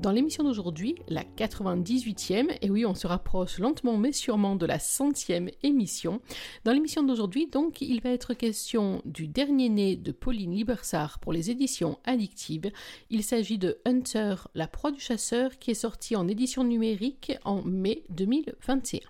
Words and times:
Dans 0.00 0.12
l'émission 0.12 0.44
d'aujourd'hui, 0.44 0.94
la 1.08 1.24
98e, 1.24 2.56
et 2.62 2.70
oui, 2.70 2.86
on 2.86 2.94
se 2.94 3.06
rapproche 3.06 3.58
lentement 3.58 3.98
mais 3.98 4.12
sûrement 4.12 4.56
de 4.56 4.64
la 4.64 4.78
centième 4.78 5.50
émission. 5.62 6.22
Dans 6.64 6.72
l'émission 6.72 7.02
d'aujourd'hui, 7.02 7.48
donc, 7.48 7.82
il 7.82 8.00
va 8.00 8.08
être 8.08 8.32
question 8.32 9.02
du 9.04 9.28
dernier 9.28 9.68
né 9.68 9.96
de 9.96 10.10
Pauline 10.10 10.54
Libersart 10.54 11.18
pour 11.18 11.34
les 11.34 11.50
éditions 11.50 11.98
addictives. 12.04 12.72
Il 13.10 13.22
s'agit 13.22 13.58
de 13.58 13.78
Hunter, 13.84 14.36
la 14.54 14.66
proie 14.66 14.90
du 14.90 15.00
chasseur, 15.00 15.58
qui 15.58 15.72
est 15.72 15.74
sorti 15.74 16.16
en 16.16 16.28
édition 16.28 16.64
numérique 16.64 17.32
en 17.44 17.62
mai 17.62 18.04
2021. 18.08 19.00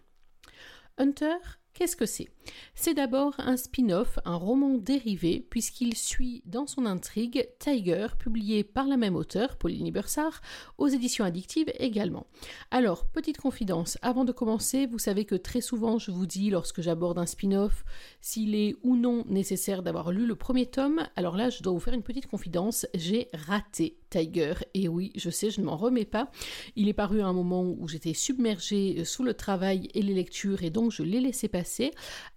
Hunter, 0.99 1.37
qu'est-ce 1.73 1.95
que 1.95 2.05
c'est? 2.05 2.31
C'est 2.75 2.95
d'abord 2.95 3.35
un 3.39 3.57
spin-off, 3.57 4.19
un 4.25 4.37
roman 4.37 4.79
dérivé, 4.79 5.47
puisqu'il 5.51 5.97
suit 5.97 6.43
dans 6.47 6.67
son 6.67 6.87
intrigue 6.87 7.49
Tiger, 7.59 8.09
publié 8.19 8.65
par 8.65 8.87
la 8.87 8.97
même 8.97 9.17
auteur, 9.17 9.57
Pauline 9.57 9.91
Bursard, 9.91 10.41
aux 10.79 10.89
éditions 10.89 11.25
addictives 11.25 11.73
également. 11.79 12.27
Alors, 12.71 13.07
petite 13.07 13.39
confidence, 13.39 13.99
avant 14.03 14.25
de 14.25 14.33
commencer, 14.33 14.87
vous 14.87 14.99
savez 14.99 15.25
que 15.25 15.35
très 15.35 15.61
souvent 15.61 15.99
je 15.99 16.11
vous 16.11 16.27
dis 16.27 16.51
lorsque 16.51 16.81
j'aborde 16.81 17.19
un 17.19 17.27
spin-off 17.27 17.85
s'il 18.21 18.55
est 18.55 18.77
ou 18.83 18.97
non 18.97 19.25
nécessaire 19.29 19.83
d'avoir 19.83 20.13
lu 20.13 20.27
le 20.27 20.35
premier 20.35 20.67
tome. 20.67 21.07
Alors 21.17 21.37
là, 21.37 21.51
je 21.51 21.63
dois 21.63 21.73
vous 21.73 21.81
faire 21.81 21.95
une 21.95 22.03
petite 22.03 22.27
confidence, 22.27 22.87
j'ai 22.95 23.29
raté 23.33 23.99
Tiger. 24.11 24.55
Et 24.75 24.89
oui, 24.89 25.13
je 25.17 25.31
sais, 25.31 25.51
je 25.51 25.61
ne 25.61 25.67
m'en 25.67 25.77
remets 25.77 26.05
pas. 26.05 26.31
Il 26.77 26.89
est 26.89 26.93
paru 26.95 27.21
à 27.21 27.27
un 27.27 27.33
moment 27.33 27.63
où 27.63 27.89
j'étais 27.89 28.15
submergée 28.15 29.05
sous 29.05 29.23
le 29.23 29.35
travail 29.35 29.89
et 29.95 30.03
les 30.03 30.15
lectures 30.15 30.63
et 30.63 30.71
donc 30.71 30.93
je 30.93 31.03
l'ai 31.03 31.21
laissé 31.21 31.49
passer. 31.49 31.93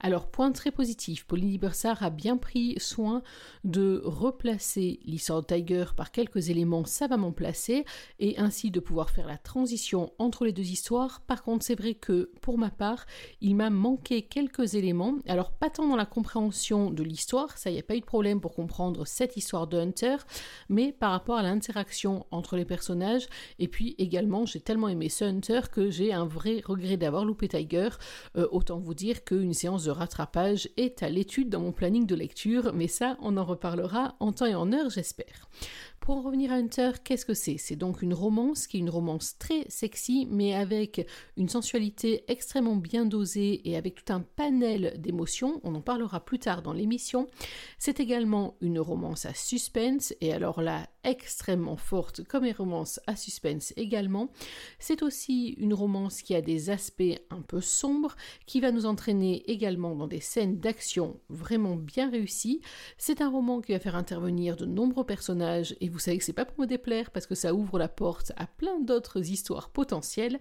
Alors, 0.05 0.27
point 0.27 0.51
très 0.51 0.69
positif, 0.69 1.25
Pauline 1.25 1.57
Bursard 1.57 2.03
a 2.03 2.09
bien 2.09 2.35
pris 2.35 2.75
soin 2.77 3.23
de 3.63 4.01
replacer 4.03 4.99
l'histoire 5.05 5.41
de 5.41 5.47
Tiger 5.47 5.85
par 5.95 6.11
quelques 6.11 6.49
éléments 6.49 6.83
savamment 6.83 7.31
placés 7.31 7.85
et 8.19 8.37
ainsi 8.37 8.69
de 8.69 8.81
pouvoir 8.81 9.11
faire 9.11 9.27
la 9.27 9.37
transition 9.37 10.11
entre 10.19 10.43
les 10.43 10.51
deux 10.51 10.69
histoires. 10.69 11.21
Par 11.21 11.41
contre, 11.41 11.63
c'est 11.63 11.75
vrai 11.75 11.93
que 11.93 12.29
pour 12.41 12.57
ma 12.57 12.69
part, 12.69 13.05
il 13.39 13.55
m'a 13.55 13.69
manqué 13.69 14.23
quelques 14.23 14.73
éléments. 14.73 15.15
Alors, 15.25 15.51
pas 15.51 15.69
tant 15.69 15.87
dans 15.87 15.95
la 15.95 16.05
compréhension 16.05 16.91
de 16.91 17.01
l'histoire, 17.01 17.57
ça, 17.57 17.69
il 17.69 17.75
n'y 17.75 17.79
a 17.79 17.83
pas 17.83 17.95
eu 17.95 18.01
de 18.01 18.05
problème 18.05 18.41
pour 18.41 18.53
comprendre 18.53 19.07
cette 19.07 19.37
histoire 19.37 19.67
de 19.67 19.77
Hunter, 19.77 20.17
mais 20.67 20.91
par 20.91 21.11
rapport 21.11 21.37
à 21.37 21.43
l'interaction 21.43 22.25
entre 22.29 22.57
les 22.57 22.65
personnages. 22.65 23.29
Et 23.57 23.69
puis 23.69 23.95
également, 23.99 24.45
j'ai 24.45 24.59
tellement 24.59 24.89
aimé 24.89 25.07
ce 25.07 25.23
Hunter 25.23 25.61
que 25.71 25.89
j'ai 25.89 26.11
un 26.11 26.25
vrai 26.25 26.61
regret 26.65 26.97
d'avoir 26.97 27.23
loupé 27.23 27.47
Tiger. 27.47 27.87
Euh, 28.35 28.49
autant 28.51 28.79
vous 28.79 28.93
dire 28.93 29.23
qu'une 29.23 29.53
séance 29.53 29.85
de 29.85 29.92
rattrapage 29.93 30.69
est 30.77 31.03
à 31.03 31.09
l'étude 31.09 31.49
dans 31.49 31.61
mon 31.61 31.71
planning 31.71 32.05
de 32.05 32.15
lecture, 32.15 32.73
mais 32.73 32.87
ça, 32.87 33.17
on 33.21 33.37
en 33.37 33.45
reparlera 33.45 34.15
en 34.19 34.31
temps 34.31 34.45
et 34.45 34.55
en 34.55 34.71
heure, 34.73 34.89
j'espère. 34.89 35.49
Pour 35.99 36.17
en 36.17 36.21
revenir 36.21 36.51
à 36.51 36.55
Hunter, 36.55 36.91
qu'est-ce 37.01 37.25
que 37.25 37.33
c'est? 37.33 37.55
C'est 37.57 37.77
donc 37.77 38.01
une 38.01 38.13
romance 38.13 38.67
qui 38.67 38.75
est 38.75 38.81
une 38.81 38.89
romance 38.89 39.37
très 39.37 39.63
sexy, 39.69 40.27
mais 40.29 40.53
avec 40.53 41.07
une 41.37 41.47
sensualité 41.47 42.25
extrêmement 42.27 42.75
bien 42.75 43.05
dosée 43.05 43.61
et 43.63 43.77
avec 43.77 43.95
tout 43.95 44.11
un 44.11 44.19
panel 44.19 44.95
d'émotions. 44.97 45.61
On 45.63 45.73
en 45.75 45.81
parlera 45.81 46.25
plus 46.25 46.39
tard 46.39 46.61
dans 46.61 46.73
l'émission. 46.73 47.27
C'est 47.79 48.01
également 48.01 48.57
une 48.59 48.79
romance 48.79 49.25
à 49.25 49.33
suspense, 49.33 50.13
et 50.19 50.33
alors 50.33 50.61
là, 50.61 50.89
extrêmement 51.05 51.77
forte 51.77 52.23
comme 52.23 52.45
une 52.45 52.53
romance 52.53 52.99
à 53.07 53.15
suspense 53.15 53.73
également. 53.77 54.29
C'est 54.79 55.03
aussi 55.03 55.49
une 55.51 55.73
romance 55.73 56.21
qui 56.21 56.35
a 56.35 56.41
des 56.41 56.69
aspects 56.69 57.03
un 57.29 57.41
peu 57.41 57.61
sombres, 57.61 58.15
qui 58.45 58.59
va 58.59 58.71
nous 58.71 58.85
entraîner 58.85 59.49
également 59.49 59.82
dans 59.91 60.07
des 60.07 60.19
scènes 60.19 60.59
d'action 60.59 61.19
vraiment 61.29 61.75
bien 61.75 62.09
réussies. 62.09 62.61
C'est 62.97 63.21
un 63.21 63.29
roman 63.29 63.61
qui 63.61 63.73
va 63.73 63.79
faire 63.79 63.95
intervenir 63.95 64.55
de 64.55 64.65
nombreux 64.65 65.05
personnages 65.05 65.75
et 65.81 65.89
vous 65.89 65.99
savez 65.99 66.17
que 66.17 66.23
c'est 66.23 66.33
pas 66.33 66.45
pour 66.45 66.59
me 66.59 66.65
déplaire 66.65 67.11
parce 67.11 67.27
que 67.27 67.35
ça 67.35 67.53
ouvre 67.53 67.77
la 67.77 67.87
porte 67.87 68.31
à 68.37 68.47
plein 68.47 68.79
d'autres 68.79 69.29
histoires 69.29 69.69
potentielles. 69.69 70.39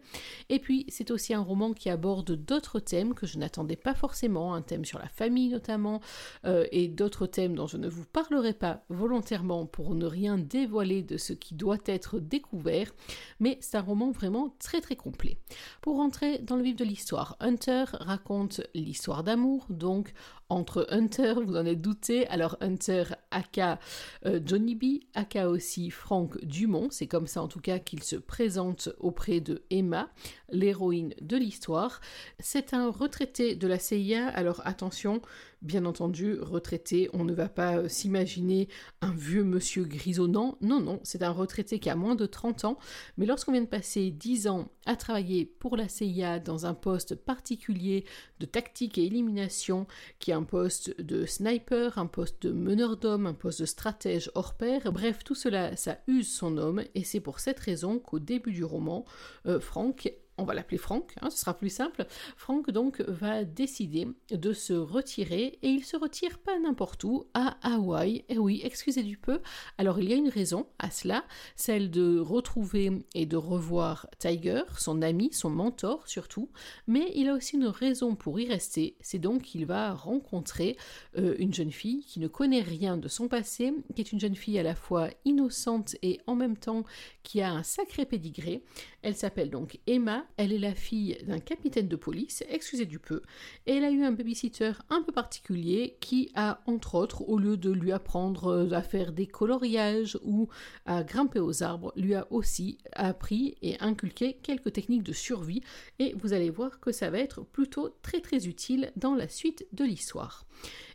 Et 0.49 0.59
puis 0.59 0.87
c'est 0.89 1.11
aussi 1.11 1.35
un 1.35 1.43
roman 1.43 1.73
qui 1.73 1.91
aborde 1.91 2.33
d'autres 2.33 2.81
thèmes 2.81 3.15
que 3.15 3.27
je 3.27 3.39
n'attendais 3.39 3.77
pas 3.77 3.95
forcément, 3.95 4.55
un 4.55 4.63
thème 4.63 4.85
sur 4.85 4.99
la 4.99 5.09
famille 5.09 5.49
notamment, 5.49 6.01
euh, 6.45 6.65
et 6.71 6.89
d'autres 6.89 7.27
thèmes 7.27 7.55
dont 7.55 7.67
je 7.67 7.77
ne 7.77 7.89
vous 7.89 8.05
parlerai 8.05 8.55
pas 8.55 8.85
volontairement 8.89 9.67
pour 9.67 9.95
ne 9.95 10.07
rien 10.07 10.39
dévoiler 10.39 11.03
de 11.03 11.17
ce 11.17 11.33
qui 11.33 11.55
doit 11.55 11.79
être 11.87 12.19
découvert, 12.19 12.93
mais 13.41 13.59
c'est 13.61 13.77
un 13.77 13.83
roman 13.83 14.11
vraiment 14.11 14.55
très 14.59 14.81
très 14.81 14.97
complet. 14.97 15.37
Pour 15.81 15.97
rentrer 15.97 16.39
dans 16.39 16.57
le 16.57 16.63
vif 16.63 16.77
de 16.77 16.85
l'histoire, 16.85 17.37
Hunter 17.41 17.85
raconte 17.93 18.61
l'histoire 18.75 19.23
donc 19.69 20.13
entre 20.49 20.87
Hunter, 20.91 21.35
vous 21.45 21.57
en 21.57 21.65
êtes 21.65 21.81
douté, 21.81 22.27
alors 22.29 22.57
Hunter 22.61 23.05
aka 23.31 23.79
euh, 24.27 24.41
Johnny 24.45 24.75
B, 24.75 24.85
aka 25.15 25.49
aussi 25.49 25.91
Franck 25.91 26.45
Dumont, 26.45 26.89
c'est 26.91 27.07
comme 27.07 27.27
ça 27.27 27.43
en 27.43 27.49
tout 27.49 27.61
cas 27.61 27.79
qu'il 27.79 28.03
se 28.03 28.17
présente 28.17 28.91
auprès 28.99 29.41
de 29.41 29.63
Emma, 29.71 30.11
l'héroïne 30.51 31.15
de 31.23 31.37
l'histoire. 31.37 32.01
C'est 32.39 32.75
un 32.75 32.91
retraité 32.91 33.55
de 33.55 33.67
la 33.67 33.79
CIA, 33.79 34.29
alors 34.29 34.61
attention, 34.65 35.23
bien 35.63 35.85
entendu, 35.85 36.39
retraité, 36.41 37.09
on 37.13 37.25
ne 37.25 37.33
va 37.33 37.49
pas 37.49 37.79
euh, 37.79 37.89
s'imaginer 37.89 38.69
un 39.01 39.13
vieux 39.13 39.45
monsieur 39.45 39.85
grisonnant, 39.85 40.59
non, 40.61 40.81
non, 40.81 41.01
c'est 41.05 41.23
un 41.23 41.31
retraité 41.31 41.79
qui 41.79 41.89
a 41.89 41.95
moins 41.95 42.15
de 42.15 42.27
30 42.27 42.65
ans, 42.65 42.79
mais 43.17 43.27
lorsqu'on 43.27 43.53
vient 43.53 43.63
de 43.63 43.67
passer 43.67 44.11
10 44.11 44.49
ans 44.49 44.69
à 44.87 44.97
travailler 44.97 45.45
pour 45.45 45.77
la 45.77 45.89
CIA 45.89 46.41
dans 46.41 46.67
un 46.67 46.75
poste 46.75 47.15
particulier 47.15 48.05
de 48.41 48.47
tactique 48.47 48.99
et 48.99 49.07
élimination, 49.07 49.87
qui 50.19 50.33
est 50.33 50.35
un 50.35 50.43
poste 50.43 51.01
de 51.01 51.25
sniper, 51.27 51.99
un 51.99 52.07
poste 52.07 52.43
de 52.43 52.53
meneur 52.53 52.97
d'hommes, 52.97 53.27
un 53.27 53.35
poste 53.35 53.61
de 53.61 53.67
stratège 53.67 54.31
hors 54.35 54.55
pair, 54.55 54.93
bref, 54.93 55.23
tout 55.25 55.37
cela, 55.37 55.77
ça 55.77 55.99
use 56.09 56.31
son 56.31 56.59
homme, 56.59 56.83
et 56.95 57.05
c'est 57.05 57.21
pour 57.21 57.39
cette 57.39 57.61
raison 57.61 57.99
qu'au 57.99 58.19
début 58.19 58.53
du 58.53 58.65
roman, 58.65 59.05
euh, 59.47 59.61
Frank 59.61 60.13
on 60.43 60.45
va 60.45 60.55
l'appeler 60.55 60.79
Franck, 60.79 61.15
hein, 61.21 61.31
ce 61.31 61.39
sera 61.39 61.55
plus 61.55 61.71
simple. 61.71 62.05
Franck 62.37 62.71
donc 62.71 63.01
va 63.03 63.45
décider 63.45 64.09
de 64.31 64.53
se 64.53 64.73
retirer 64.73 65.59
et 65.63 65.69
il 65.69 65.85
se 65.85 65.97
retire 65.97 66.39
pas 66.39 66.59
n'importe 66.59 67.05
où, 67.05 67.27
à 67.33 67.57
Hawaï. 67.63 68.17
Et 68.17 68.25
eh 68.31 68.39
oui, 68.39 68.61
excusez 68.65 69.05
du 69.05 69.17
peu. 69.17 69.41
Alors 69.79 70.01
il 70.01 70.11
y 70.11 70.13
a 70.13 70.17
une 70.17 70.29
raison 70.29 70.67
à 70.81 70.91
cela, 70.91 71.25
celle 71.55 71.91
de 71.91 72.19
retrouver 72.19 72.91
et 73.15 73.25
de 73.25 73.37
revoir 73.37 74.09
Tiger, 74.19 74.63
son 74.79 75.01
ami, 75.01 75.33
son 75.33 75.51
mentor 75.51 76.09
surtout, 76.09 76.51
mais 76.87 77.13
il 77.15 77.29
a 77.29 77.35
aussi 77.35 77.57
une 77.57 77.67
raison 77.67 78.17
pour 78.17 78.41
y 78.41 78.47
rester, 78.47 78.97
c'est 79.01 79.19
donc 79.19 79.43
qu'il 79.43 79.67
va 79.67 79.95
rencontrer 79.95 80.77
euh, 81.17 81.37
une 81.39 81.55
jeune 81.55 81.71
fille 81.71 82.05
qui 82.05 82.19
ne 82.19 82.27
connaît 82.27 82.63
rien 82.63 82.97
de 82.97 83.09
son 83.09 83.29
passé, 83.29 83.73
qui 83.95 84.01
est 84.01 84.13
une 84.13 84.21
jeune 84.21 84.35
fille 84.35 84.59
à 84.59 84.63
la 84.63 84.75
fois 84.75 85.09
innocente 85.25 85.95
et 86.03 86.21
en 86.27 86.35
même 86.35 86.57
temps 86.57 86.85
qui 87.23 87.41
a 87.41 87.53
un 87.53 87.63
sacré 87.63 88.07
pédigré. 88.07 88.65
Elle 89.03 89.15
s'appelle 89.15 89.51
donc 89.51 89.79
Emma 89.87 90.25
elle 90.37 90.53
est 90.53 90.59
la 90.59 90.75
fille 90.75 91.19
d'un 91.27 91.39
capitaine 91.39 91.89
de 91.89 91.97
police, 91.97 92.45
excusez 92.49 92.87
du 92.87 92.99
peu, 92.99 93.23
et 93.67 93.77
elle 93.77 93.85
a 93.85 93.91
eu 93.91 94.03
un 94.03 94.13
babysitter 94.13 94.73
un 94.91 95.03
peu 95.03 95.13
particulier 95.13 95.97
qui 96.01 96.31
a, 96.35 96.63
entre 96.67 96.95
autres, 96.95 97.29
au 97.29 97.39
lieu 97.39 97.57
de 97.57 97.71
lui 97.71 97.93
apprendre 97.93 98.73
à 98.73 98.83
faire 98.83 99.13
des 99.13 99.27
coloriages 99.27 100.19
ou 100.23 100.49
à 100.87 101.03
grimper 101.03 101.41
aux 101.41 101.63
arbres, 101.63 101.93
lui 101.97 102.15
a 102.15 102.27
aussi 102.31 102.79
appris 102.93 103.57
et 103.63 103.79
inculqué 103.81 104.39
quelques 104.43 104.73
techniques 104.73 105.03
de 105.03 105.13
survie, 105.13 105.63
et 105.99 106.15
vous 106.19 106.33
allez 106.33 106.51
voir 106.51 106.81
que 106.81 106.93
ça 106.93 107.11
va 107.11 107.19
être 107.19 107.43
plutôt 107.43 107.91
très 108.03 108.21
très 108.21 108.47
utile 108.47 108.93
dans 108.97 109.15
la 109.15 109.29
suite 109.29 109.67
de 109.73 109.85
l'histoire. 109.85 110.47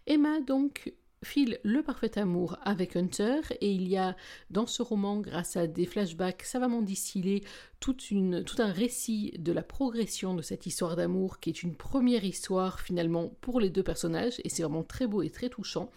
Emma 0.05 0.39
donc 0.41 0.93
file 1.23 1.59
le 1.63 1.81
parfait 1.81 2.19
amour 2.19 2.57
avec 2.63 2.95
Hunter 2.95 3.41
et 3.59 3.71
il 3.71 3.87
y 3.87 3.97
a 3.97 4.15
dans 4.51 4.67
ce 4.67 4.81
roman, 4.81 5.19
grâce 5.19 5.57
à 5.57 5.67
des 5.67 5.85
flashbacks 5.85 6.43
savamment 6.43 6.81
distillés, 6.81 7.43
toute 7.79 8.11
une, 8.11 8.43
tout 8.43 8.61
un 8.61 8.71
récit 8.71 9.33
de 9.37 9.51
la 9.51 9.63
progression 9.63 10.33
de 10.35 10.41
cette 10.41 10.65
histoire 10.65 10.95
d'amour 10.95 11.39
qui 11.39 11.49
est 11.49 11.63
une 11.63 11.75
première 11.75 12.23
histoire 12.23 12.79
finalement 12.79 13.29
pour 13.41 13.59
les 13.59 13.69
deux 13.69 13.83
personnages 13.83 14.39
et 14.43 14.49
c'est 14.49 14.63
vraiment 14.63 14.83
très 14.83 15.07
beau 15.07 15.21
et 15.21 15.29
très 15.29 15.49
touchant. 15.49 15.89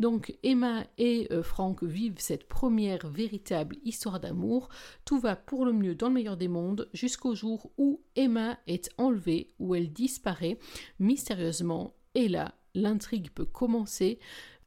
Donc 0.00 0.36
Emma 0.42 0.84
et 0.98 1.28
euh, 1.32 1.42
Frank 1.42 1.82
vivent 1.82 2.18
cette 2.18 2.48
première 2.48 3.08
véritable 3.08 3.76
histoire 3.84 4.20
d'amour. 4.20 4.68
Tout 5.04 5.18
va 5.18 5.36
pour 5.36 5.64
le 5.64 5.72
mieux 5.72 5.94
dans 5.94 6.08
le 6.08 6.14
meilleur 6.14 6.36
des 6.36 6.48
mondes 6.48 6.88
jusqu'au 6.92 7.34
jour 7.34 7.70
où 7.78 8.00
Emma 8.16 8.58
est 8.66 8.90
enlevée, 8.98 9.48
où 9.58 9.74
elle 9.74 9.92
disparaît 9.92 10.58
mystérieusement 10.98 11.94
et 12.14 12.28
là 12.28 12.54
l'intrigue 12.74 13.30
peut 13.30 13.44
commencer 13.44 14.18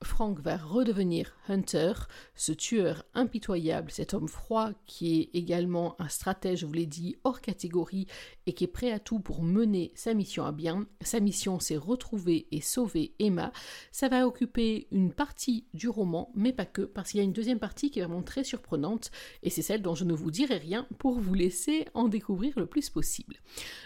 Frank 0.03 0.39
va 0.39 0.57
redevenir 0.57 1.35
Hunter, 1.47 1.93
ce 2.35 2.51
tueur 2.51 3.05
impitoyable, 3.13 3.91
cet 3.91 4.13
homme 4.13 4.27
froid 4.27 4.71
qui 4.85 5.21
est 5.21 5.29
également 5.33 5.95
un 5.99 6.07
stratège, 6.07 6.59
je 6.59 6.65
vous 6.65 6.73
l'ai 6.73 6.85
dit, 6.85 7.17
hors 7.23 7.41
catégorie 7.41 8.07
et 8.45 8.53
qui 8.53 8.63
est 8.63 8.67
prêt 8.67 8.91
à 8.91 8.99
tout 8.99 9.19
pour 9.19 9.43
mener 9.43 9.91
sa 9.95 10.13
mission 10.13 10.45
à 10.45 10.51
bien. 10.51 10.87
Sa 11.01 11.19
mission, 11.19 11.59
c'est 11.59 11.77
retrouver 11.77 12.47
et 12.51 12.61
sauver 12.61 13.13
Emma. 13.19 13.51
Ça 13.91 14.07
va 14.09 14.27
occuper 14.27 14.87
une 14.91 15.13
partie 15.13 15.65
du 15.73 15.87
roman, 15.87 16.31
mais 16.35 16.53
pas 16.53 16.65
que, 16.65 16.81
parce 16.81 17.11
qu'il 17.11 17.19
y 17.19 17.21
a 17.21 17.25
une 17.25 17.33
deuxième 17.33 17.59
partie 17.59 17.91
qui 17.91 17.99
est 17.99 18.03
vraiment 18.03 18.23
très 18.23 18.43
surprenante 18.43 19.11
et 19.43 19.49
c'est 19.49 19.61
celle 19.61 19.81
dont 19.81 19.95
je 19.95 20.05
ne 20.05 20.13
vous 20.13 20.31
dirai 20.31 20.57
rien 20.57 20.87
pour 20.97 21.19
vous 21.19 21.33
laisser 21.33 21.85
en 21.93 22.07
découvrir 22.07 22.53
le 22.57 22.65
plus 22.65 22.89
possible. 22.89 23.37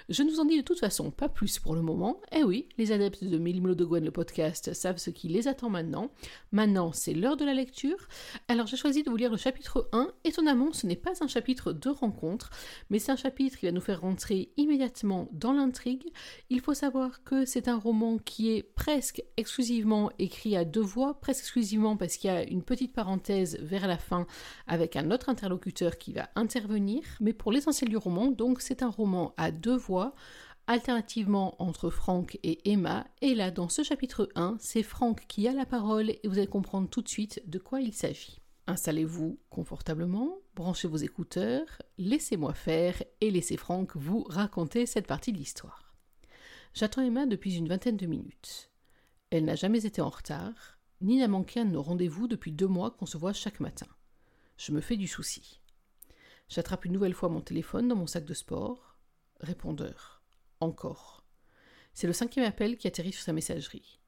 Je 0.09 0.23
ne 0.23 0.31
vous 0.31 0.39
en 0.39 0.45
dis 0.45 0.57
de 0.57 0.61
toute 0.61 0.79
façon 0.79 1.11
pas 1.11 1.29
plus 1.29 1.59
pour 1.59 1.75
le 1.75 1.81
moment. 1.81 2.21
Eh 2.31 2.43
oui, 2.43 2.69
les 2.77 2.91
adeptes 2.91 3.23
de 3.23 3.37
Mélimlo 3.37 3.75
de 3.75 3.85
Gwen, 3.85 4.05
le 4.05 4.11
podcast, 4.11 4.73
savent 4.73 4.97
ce 4.97 5.09
qui 5.09 5.27
les 5.27 5.47
attend 5.47 5.69
maintenant. 5.69 6.04
Maintenant, 6.51 6.91
c'est 6.91 7.13
l'heure 7.13 7.37
de 7.37 7.45
la 7.45 7.53
lecture. 7.53 8.07
Alors 8.47 8.67
j'ai 8.67 8.77
choisi 8.77 9.03
de 9.03 9.09
vous 9.09 9.17
lire 9.17 9.31
le 9.31 9.37
chapitre 9.37 9.89
1. 9.91 10.07
Étonnamment, 10.23 10.71
ce 10.73 10.87
n'est 10.87 10.95
pas 10.95 11.23
un 11.23 11.27
chapitre 11.27 11.73
de 11.73 11.89
rencontre, 11.89 12.49
mais 12.89 12.99
c'est 12.99 13.11
un 13.11 13.17
chapitre 13.17 13.57
qui 13.57 13.65
va 13.65 13.71
nous 13.71 13.81
faire 13.81 14.01
rentrer 14.01 14.49
immédiatement 14.57 15.27
dans 15.31 15.53
l'intrigue. 15.53 16.11
Il 16.49 16.61
faut 16.61 16.73
savoir 16.73 17.23
que 17.23 17.45
c'est 17.45 17.67
un 17.67 17.77
roman 17.77 18.17
qui 18.17 18.51
est 18.51 18.63
presque 18.63 19.23
exclusivement 19.37 20.11
écrit 20.19 20.55
à 20.55 20.65
deux 20.65 20.81
voix, 20.81 21.19
presque 21.19 21.41
exclusivement 21.41 21.97
parce 21.97 22.17
qu'il 22.17 22.29
y 22.29 22.33
a 22.33 22.43
une 22.43 22.63
petite 22.63 22.93
parenthèse 22.93 23.57
vers 23.61 23.87
la 23.87 23.97
fin 23.97 24.25
avec 24.67 24.95
un 24.95 25.11
autre 25.11 25.29
interlocuteur 25.29 25.97
qui 25.97 26.13
va 26.13 26.29
intervenir. 26.35 27.03
Mais 27.19 27.33
pour 27.33 27.51
l'essentiel 27.51 27.89
du 27.89 27.97
roman, 27.97 28.27
donc 28.27 28.61
c'est 28.61 28.83
un 28.83 28.89
roman 28.89 29.33
à 29.37 29.51
deux 29.51 29.77
voix 29.77 30.15
alternativement 30.67 31.55
entre 31.61 31.89
Franck 31.89 32.39
et 32.43 32.71
Emma. 32.71 33.07
Et 33.21 33.35
là, 33.35 33.51
dans 33.51 33.69
ce 33.69 33.83
chapitre 33.83 34.29
1, 34.35 34.57
c'est 34.59 34.83
Franck 34.83 35.25
qui 35.27 35.47
a 35.47 35.53
la 35.53 35.65
parole 35.65 36.09
et 36.09 36.21
vous 36.25 36.37
allez 36.37 36.47
comprendre 36.47 36.89
tout 36.89 37.01
de 37.01 37.09
suite 37.09 37.43
de 37.47 37.59
quoi 37.59 37.81
il 37.81 37.93
s'agit. 37.93 38.41
Installez-vous 38.67 39.39
confortablement, 39.49 40.39
branchez 40.55 40.87
vos 40.87 40.97
écouteurs, 40.97 41.81
laissez-moi 41.97 42.53
faire 42.53 43.01
et 43.21 43.29
laissez 43.29 43.57
Franck 43.57 43.95
vous 43.95 44.23
raconter 44.23 44.85
cette 44.87 45.05
partie 45.05 45.31
de 45.31 45.37
l'histoire. 45.37 45.93
J'attends 46.73 47.03
Emma 47.03 47.27
depuis 47.27 47.55
une 47.55 47.67
vingtaine 47.67 47.97
de 47.97 48.07
minutes. 48.07 48.71
Elle 49.29 49.45
n'a 49.45 49.55
jamais 49.55 49.85
été 49.85 50.01
en 50.01 50.09
retard, 50.09 50.77
ni 51.01 51.19
n'a 51.19 51.27
manqué 51.27 51.59
un 51.59 51.65
de 51.65 51.71
nos 51.71 51.83
rendez-vous 51.83 52.27
depuis 52.27 52.51
deux 52.51 52.67
mois 52.67 52.91
qu'on 52.91 53.05
se 53.05 53.17
voit 53.17 53.33
chaque 53.33 53.59
matin. 53.59 53.87
Je 54.57 54.71
me 54.71 54.81
fais 54.81 54.97
du 54.97 55.07
souci. 55.07 55.61
J'attrape 56.49 56.85
une 56.85 56.93
nouvelle 56.93 57.13
fois 57.13 57.29
mon 57.29 57.41
téléphone 57.41 57.87
dans 57.87 57.95
mon 57.95 58.07
sac 58.07 58.25
de 58.25 58.33
sport. 58.33 58.97
Répondeur. 59.41 60.14
Encore. 60.59 61.23
C'est 61.93 62.07
le 62.07 62.13
cinquième 62.13 62.45
appel 62.45 62.77
qui 62.77 62.87
atterrit 62.87 63.13
sur 63.13 63.23
sa 63.23 63.33
messagerie. 63.33 63.99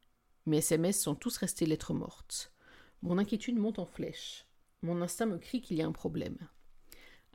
Mes 0.45 0.57
SMS 0.57 0.99
sont 1.01 1.15
tous 1.15 1.38
restés 1.38 1.65
lettres 1.65 1.94
mortes. 1.94 2.53
Mon 3.01 3.17
inquiétude 3.17 3.57
monte 3.57 3.79
en 3.79 3.85
flèche. 3.85 4.45
Mon 4.81 5.01
instinct 5.01 5.25
me 5.25 5.38
crie 5.38 5.61
qu'il 5.61 5.77
y 5.77 5.81
a 5.81 5.88
un 5.88 5.91
problème. 5.91 6.38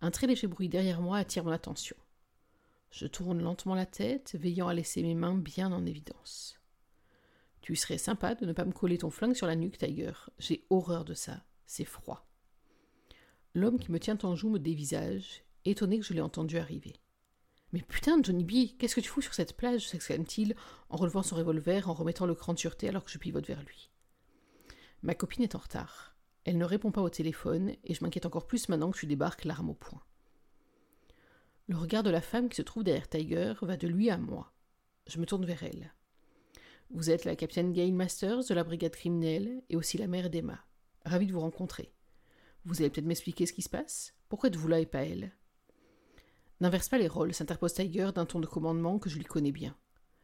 Un 0.00 0.10
très 0.10 0.26
léger 0.26 0.46
bruit 0.46 0.68
derrière 0.68 1.00
moi 1.00 1.18
attire 1.18 1.44
mon 1.44 1.50
attention. 1.50 1.96
Je 2.90 3.06
tourne 3.06 3.42
lentement 3.42 3.74
la 3.74 3.86
tête, 3.86 4.34
veillant 4.38 4.68
à 4.68 4.74
laisser 4.74 5.02
mes 5.02 5.14
mains 5.14 5.34
bien 5.34 5.72
en 5.72 5.86
évidence. 5.86 6.58
Tu 7.62 7.76
serais 7.76 7.98
sympa 7.98 8.34
de 8.34 8.44
ne 8.44 8.52
pas 8.52 8.64
me 8.64 8.72
coller 8.72 8.98
ton 8.98 9.10
flingue 9.10 9.34
sur 9.34 9.46
la 9.46 9.56
nuque, 9.56 9.78
Tiger. 9.78 10.12
J'ai 10.38 10.66
horreur 10.68 11.04
de 11.04 11.14
ça. 11.14 11.44
C'est 11.64 11.84
froid. 11.84 12.26
L'homme 13.54 13.78
qui 13.78 13.92
me 13.92 14.00
tient 14.00 14.18
en 14.22 14.34
joue 14.34 14.50
me 14.50 14.58
dévisage, 14.58 15.44
étonné 15.64 15.98
que 15.98 16.04
je 16.04 16.12
l'ai 16.12 16.20
entendu 16.20 16.58
arriver. 16.58 17.01
Mais 17.72 17.80
putain, 17.80 18.22
Johnny 18.22 18.44
B, 18.44 18.76
qu'est-ce 18.78 18.94
que 18.94 19.00
tu 19.00 19.08
fous 19.08 19.22
sur 19.22 19.34
cette 19.34 19.56
plage 19.56 19.88
s'exclame-t-il 19.88 20.54
en 20.90 20.96
relevant 20.96 21.22
son 21.22 21.36
revolver, 21.36 21.88
en 21.88 21.94
remettant 21.94 22.26
le 22.26 22.34
cran 22.34 22.52
de 22.52 22.58
sûreté 22.58 22.88
alors 22.88 23.04
que 23.04 23.10
je 23.10 23.18
pivote 23.18 23.46
vers 23.46 23.62
lui. 23.62 23.90
Ma 25.02 25.14
copine 25.14 25.42
est 25.42 25.54
en 25.54 25.58
retard. 25.58 26.14
Elle 26.44 26.58
ne 26.58 26.64
répond 26.64 26.90
pas 26.90 27.00
au 27.00 27.08
téléphone, 27.08 27.74
et 27.84 27.94
je 27.94 28.04
m'inquiète 28.04 28.26
encore 28.26 28.46
plus 28.46 28.68
maintenant 28.68 28.90
que 28.90 28.98
je 28.98 29.06
débarque 29.06 29.44
l'arme 29.44 29.70
au 29.70 29.74
poing. 29.74 30.02
Le 31.68 31.76
regard 31.76 32.02
de 32.02 32.10
la 32.10 32.20
femme 32.20 32.48
qui 32.48 32.56
se 32.56 32.62
trouve 32.62 32.84
derrière 32.84 33.08
Tiger 33.08 33.54
va 33.62 33.76
de 33.76 33.88
lui 33.88 34.10
à 34.10 34.18
moi. 34.18 34.52
Je 35.06 35.18
me 35.18 35.26
tourne 35.26 35.46
vers 35.46 35.62
elle. 35.62 35.94
Vous 36.90 37.10
êtes 37.10 37.24
la 37.24 37.36
capitaine 37.36 37.72
Gail 37.72 37.92
Masters 37.92 38.44
de 38.44 38.54
la 38.54 38.64
brigade 38.64 38.92
criminelle 38.92 39.62
et 39.70 39.76
aussi 39.76 39.96
la 39.96 40.08
mère 40.08 40.28
d'Emma. 40.28 40.62
Ravie 41.06 41.26
de 41.26 41.32
vous 41.32 41.40
rencontrer. 41.40 41.94
Vous 42.64 42.80
allez 42.80 42.90
peut-être 42.90 43.06
m'expliquer 43.06 43.46
ce 43.46 43.52
qui 43.52 43.62
se 43.62 43.70
passe? 43.70 44.14
Pourquoi 44.28 44.48
êtes-vous 44.48 44.68
là 44.68 44.78
et 44.78 44.86
pas 44.86 45.04
elle? 45.04 45.32
N'inverse 46.62 46.88
pas 46.88 46.98
les 46.98 47.08
rôles, 47.08 47.34
s'interpose 47.34 47.74
Tiger 47.74 48.10
d'un 48.14 48.24
ton 48.24 48.38
de 48.38 48.46
commandement 48.46 49.00
que 49.00 49.10
je 49.10 49.18
lui 49.18 49.24
connais 49.24 49.50
bien. 49.50 49.76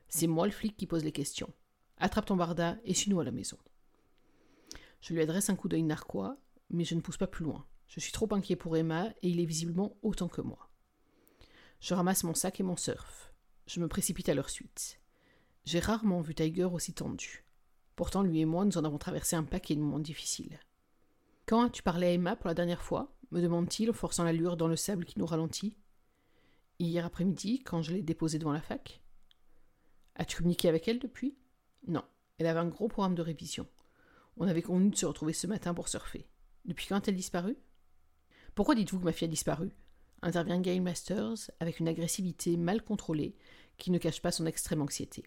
C'est 0.09 0.29
moi 0.29 0.47
le 0.47 0.53
flic 0.53 0.77
qui 0.77 0.87
pose 0.87 1.03
les 1.03 1.11
questions. 1.11 1.53
Attrape 1.97 2.27
ton 2.27 2.37
barda 2.37 2.79
et 2.85 2.95
suis-nous 2.95 3.19
à 3.19 3.25
la 3.25 3.33
maison. 3.33 3.59
Je 5.01 5.15
lui 5.15 5.21
adresse 5.21 5.51
un 5.51 5.57
coup 5.57 5.67
d'œil 5.67 5.83
narquois, 5.83 6.37
mais 6.71 6.85
je 6.85 6.95
ne 6.95 7.01
pousse 7.01 7.17
pas 7.17 7.27
plus 7.27 7.45
loin. 7.45 7.67
Je 7.89 7.99
suis 7.99 8.13
trop 8.13 8.33
inquiet 8.33 8.55
pour 8.55 8.77
Emma 8.77 9.09
et 9.21 9.31
il 9.31 9.41
est 9.41 9.47
visiblement 9.47 9.97
autant 10.03 10.29
que 10.29 10.41
moi. 10.41 10.71
Je 11.81 11.93
ramasse 11.93 12.23
mon 12.23 12.35
sac 12.35 12.61
et 12.61 12.63
mon 12.63 12.77
surf. 12.77 13.33
Je 13.67 13.81
me 13.81 13.89
précipite 13.89 14.29
à 14.29 14.35
leur 14.35 14.49
suite. 14.49 15.01
J'ai 15.65 15.81
rarement 15.81 16.21
vu 16.21 16.37
Tiger 16.37 16.67
aussi 16.67 16.93
tendu. 16.93 17.45
Pourtant, 17.97 18.23
lui 18.23 18.39
et 18.39 18.45
moi, 18.45 18.65
nous 18.65 18.79
en 18.79 18.85
avons 18.85 18.99
traversé 18.99 19.35
un 19.35 19.43
paquet 19.43 19.75
de 19.75 19.81
moments 19.81 19.99
difficiles. 19.99 20.61
Quand 21.47 21.65
as-tu 21.65 21.83
parlé 21.83 22.07
à 22.07 22.13
Emma 22.13 22.37
pour 22.37 22.47
la 22.47 22.55
dernière 22.55 22.83
fois? 22.83 23.13
me 23.33 23.43
demande-t-il 23.43 23.91
en 23.91 23.93
forçant 23.93 24.23
l'allure 24.23 24.57
dans 24.57 24.69
le 24.69 24.77
sable 24.77 25.05
qui 25.05 25.19
nous 25.19 25.27
ralentit. 25.27 25.77
Hier 26.81 27.05
après-midi, 27.05 27.59
quand 27.65 27.83
je 27.83 27.93
l'ai 27.93 28.03
déposée 28.03 28.39
devant 28.39 28.53
la 28.53 28.61
fac 28.61 29.01
As-tu 30.15 30.37
communiqué 30.37 30.69
avec 30.69 30.87
elle 30.87 31.01
depuis? 31.01 31.37
Non, 31.89 32.05
elle 32.39 32.47
avait 32.47 32.61
un 32.61 32.69
gros 32.69 32.87
programme 32.87 33.17
de 33.17 33.23
révision. 33.23 33.67
On 34.37 34.47
avait 34.47 34.63
convenu 34.63 34.91
de 34.91 34.97
se 34.97 35.07
retrouver 35.07 35.33
ce 35.33 35.49
matin 35.49 35.75
pour 35.75 35.89
surfer. 35.89 36.29
Depuis 36.67 36.87
quand 36.87 36.97
a-t-elle 36.97 37.17
disparu? 37.17 37.57
Pourquoi 38.55 38.77
dites-vous 38.77 39.01
que 39.01 39.05
ma 39.05 39.13
fille 39.13 39.27
a 39.27 39.31
disparu? 39.31 39.73
Intervient 40.23 40.61
Gail 40.61 40.79
Masters 40.79 41.51
avec 41.59 41.81
une 41.81 41.89
agressivité 41.89 42.57
mal 42.57 42.85
contrôlée 42.85 43.35
qui 43.77 43.91
ne 43.91 43.99
cache 43.99 44.23
pas 44.23 44.33
son 44.33 44.47
extrême 44.47 44.83
anxiété. 44.83 45.25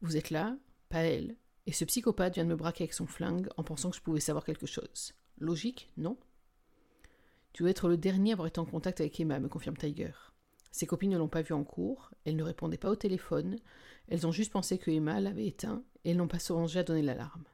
Vous 0.00 0.16
êtes 0.16 0.30
là, 0.30 0.56
pas 0.90 1.02
elle, 1.02 1.36
et 1.66 1.72
ce 1.72 1.84
psychopathe 1.84 2.34
vient 2.34 2.44
de 2.44 2.50
me 2.50 2.56
braquer 2.56 2.84
avec 2.84 2.94
son 2.94 3.08
flingue 3.08 3.48
en 3.56 3.64
pensant 3.64 3.90
que 3.90 3.96
je 3.96 4.02
pouvais 4.02 4.20
savoir 4.20 4.44
quelque 4.44 4.66
chose. 4.66 5.12
Logique, 5.38 5.90
non 5.96 6.16
tu 7.54 7.62
dois 7.62 7.70
être 7.70 7.88
le 7.88 7.96
dernier 7.96 8.32
à 8.32 8.34
avoir 8.34 8.48
été 8.48 8.58
en 8.58 8.64
contact 8.64 9.00
avec 9.00 9.18
Emma, 9.20 9.38
me 9.38 9.48
confirme 9.48 9.76
Tiger. 9.76 10.10
Ses 10.72 10.86
copines 10.86 11.12
ne 11.12 11.18
l'ont 11.18 11.28
pas 11.28 11.42
vue 11.42 11.54
en 11.54 11.62
cours, 11.62 12.10
elles 12.24 12.34
ne 12.34 12.42
répondaient 12.42 12.78
pas 12.78 12.90
au 12.90 12.96
téléphone, 12.96 13.60
elles 14.08 14.26
ont 14.26 14.32
juste 14.32 14.50
pensé 14.50 14.76
que 14.76 14.90
Emma 14.90 15.20
l'avait 15.20 15.46
éteint 15.46 15.84
et 16.04 16.10
elles 16.10 16.16
n'ont 16.16 16.26
pas 16.26 16.40
songé 16.40 16.80
à 16.80 16.82
donner 16.82 17.02
l'alarme. 17.02 17.44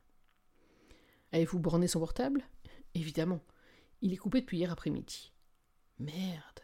Avez-vous 1.32 1.58
borné 1.58 1.86
son 1.86 2.00
portable? 2.00 2.42
Évidemment. 2.94 3.40
Il 4.00 4.14
est 4.14 4.16
coupé 4.16 4.40
depuis 4.40 4.56
hier 4.56 4.72
après-midi. 4.72 5.32
Merde. 5.98 6.60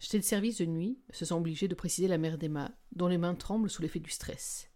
J'étais 0.00 0.18
de 0.18 0.24
service 0.24 0.58
de 0.58 0.66
nuit, 0.66 0.98
se 1.10 1.24
sent 1.24 1.34
obligé 1.34 1.68
de 1.68 1.76
préciser 1.76 2.08
la 2.08 2.18
mère 2.18 2.36
d'Emma, 2.36 2.72
dont 2.96 3.06
les 3.06 3.16
mains 3.16 3.36
tremblent 3.36 3.70
sous 3.70 3.80
l'effet 3.80 4.00
du 4.00 4.10
stress. 4.10 4.68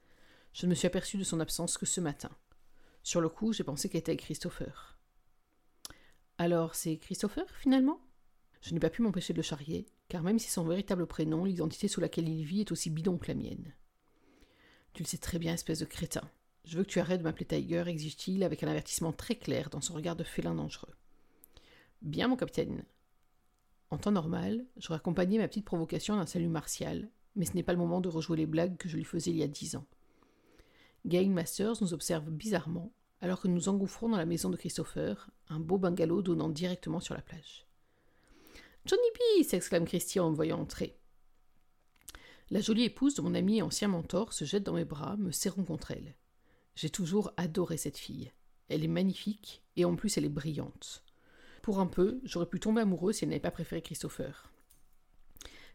Je 0.53 0.67
ne 0.67 0.71
me 0.71 0.77
suis 0.77 0.87
aperçu 0.87 1.19
de 1.19 1.25
son 1.25 1.41
absence 1.41 1.77
que 1.77 1.87
ce 1.87 2.01
matin. 2.01 2.31
Sur 3.03 3.21
le 3.21 3.29
coup, 3.29 3.53
j'ai 3.53 3.65
pensé 3.65 3.89
qu'elle 3.89 3.99
était 3.99 4.13
avec 4.13 4.21
Christopher. 4.21 4.96
Alors 6.39 6.75
c'est 6.75 6.99
Christopher 6.99 7.45
finalement? 7.61 7.99
Je 8.61 8.75
n'ai 8.75 8.81
pas 8.81 8.91
pu 8.91 9.03
m'empêcher 9.03 9.33
de 9.33 9.39
le 9.39 9.43
charrier, 9.43 9.87
car 10.09 10.23
même 10.23 10.39
si 10.39 10.51
son 10.51 10.65
véritable 10.65 11.07
prénom, 11.07 11.45
l'identité 11.45 11.89
sous 11.89 12.01
laquelle 12.01 12.29
il 12.29 12.45
vit 12.45 12.61
est 12.61 12.73
aussi 12.73 12.91
bidon 12.91 13.17
que 13.17 13.29
la 13.29 13.35
mienne. 13.35 13.75
Tu 14.93 15.03
le 15.03 15.09
sais 15.09 15.19
très 15.19 15.39
bien, 15.39 15.55
espèce 15.55 15.79
de 15.79 15.85
crétin. 15.85 16.29
Je 16.65 16.77
veux 16.77 16.85
que 16.85 16.89
tu 16.89 17.01
arrêtes 17.01 17.21
de 17.21 17.25
m'appeler 17.25 17.47
Tiger, 17.47 17.85
exige-t-il 17.87 18.43
avec 18.43 18.63
un 18.63 18.69
avertissement 18.69 19.13
très 19.13 19.37
clair 19.37 19.71
dans 19.71 19.81
son 19.81 19.95
regard 19.95 20.17
de 20.17 20.25
félin 20.25 20.55
dangereux. 20.55 20.95
Bien, 22.03 22.29
mon 22.29 22.37
capitaine. 22.37 22.85
En 23.91 23.99
temps 23.99 24.11
normal, 24.11 24.67
j'aurais 24.77 24.97
accompagné 24.97 25.39
ma 25.39 25.49
petite 25.49 25.65
provocation 25.65 26.17
d'un 26.17 26.27
salut 26.27 26.49
martial, 26.49 27.09
mais 27.37 27.47
ce 27.47 27.55
n'est 27.55 27.63
pas 27.63 27.73
le 27.73 27.79
moment 27.79 28.01
de 28.01 28.09
rejouer 28.09 28.37
les 28.37 28.47
blagues 28.47 28.77
que 28.77 28.89
je 28.89 28.97
lui 28.97 29.05
faisais 29.05 29.31
il 29.31 29.37
y 29.37 29.43
a 29.43 29.49
dix 29.49 29.77
ans. 29.77 29.87
Gail 31.07 31.29
Masters 31.29 31.81
nous 31.81 31.95
observe 31.95 32.31
bizarrement, 32.31 32.93
alors 33.21 33.41
que 33.41 33.49
nous 33.49 33.69
engouffrons 33.69 34.09
dans 34.09 34.17
la 34.17 34.27
maison 34.27 34.51
de 34.51 34.57
Christopher, 34.57 35.31
un 35.49 35.61
beau 35.61 35.79
bungalow 35.79 36.23
donnant 36.23 36.49
directement 36.49 37.01
sur 37.01 37.15
la 37.15 37.23
plage. 37.23 37.67
Johnny 38.85 39.09
B 39.15 39.43
s'exclame 39.43 39.87
Christian 39.87 40.27
en 40.27 40.31
me 40.31 40.37
voyant 40.37 40.61
entrer. 40.61 40.99
La 42.51 42.61
jolie 42.61 42.85
épouse 42.85 43.15
de 43.15 43.23
mon 43.23 43.35
ami 43.35 43.59
et 43.59 43.63
ancien 43.63 43.89
mentor 43.89 44.33
se 44.33 44.45
jette 44.45 44.63
dans 44.63 44.75
mes 44.75 44.85
bras, 44.85 45.17
me 45.17 45.33
serrant 45.33 45.65
contre 45.65 45.91
elle. 45.91 46.15
J'ai 46.77 46.91
toujours 46.91 47.33
adoré 47.37 47.77
cette 47.77 47.99
fille. 47.99 48.31
Elle 48.69 48.85
est 48.85 48.89
magnifique 48.89 49.63
et 49.77 49.85
en 49.85 49.97
plus 49.97 50.17
elle 50.17 50.25
est 50.25 50.29
brillante. 50.29 51.03
Pour 51.63 51.81
un 51.81 51.87
peu, 51.87 52.21
j'aurais 52.23 52.49
pu 52.49 52.61
tomber 52.61 52.83
amoureux 52.83 53.13
si 53.13 53.25
elle 53.25 53.31
n'avait 53.31 53.41
pas 53.41 53.51
préféré 53.51 53.83
Christopher. 53.83 54.53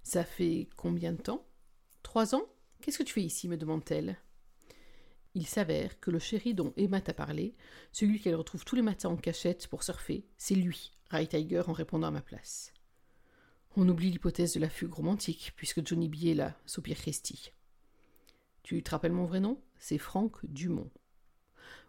Ça 0.04 0.24
fait 0.24 0.70
combien 0.78 1.12
de 1.12 1.22
temps? 1.22 1.46
Trois 2.04 2.34
ans? 2.34 2.48
Qu'est-ce 2.82 3.00
que 3.00 3.04
tu 3.04 3.14
fais 3.14 3.22
ici? 3.22 3.50
me 3.50 3.58
demande-t-elle. 3.58 4.18
Il 5.34 5.48
s'avère 5.48 6.00
que 6.00 6.12
le 6.12 6.20
chéri 6.20 6.54
dont 6.54 6.74
Emma 6.76 7.00
t'a 7.00 7.14
parlé, 7.14 7.56
celui 7.92 8.20
qu'elle 8.20 8.36
retrouve 8.36 8.66
tous 8.66 8.76
les 8.76 8.82
matins 8.82 9.10
en 9.10 9.18
cachette 9.18 9.68
pour 9.68 9.84
surfer, 9.84 10.26
c'est 10.38 10.56
lui, 10.56 10.92
Ray 11.10 11.28
Tiger, 11.28 11.64
en 11.68 11.74
répondant 11.74 12.08
à 12.08 12.12
ma 12.12 12.22
place. 12.22 12.74
On 13.78 13.88
oublie 13.88 14.12
l'hypothèse 14.12 14.54
de 14.54 14.60
la 14.60 14.70
fugue 14.70 14.94
romantique, 14.94 15.54
puisque 15.56 15.86
Johnny 15.88 16.10
B 16.10 16.26
est 16.26 16.34
là, 16.34 16.58
soupire 16.66 16.98
Christie. 16.98 17.54
Tu 18.64 18.84
te 18.84 18.92
rappelles 18.92 19.14
mon 19.14 19.26
vrai 19.26 19.40
nom? 19.40 19.62
C'est 19.80 19.98
Franck 19.98 20.46
Dumont. 20.46 20.92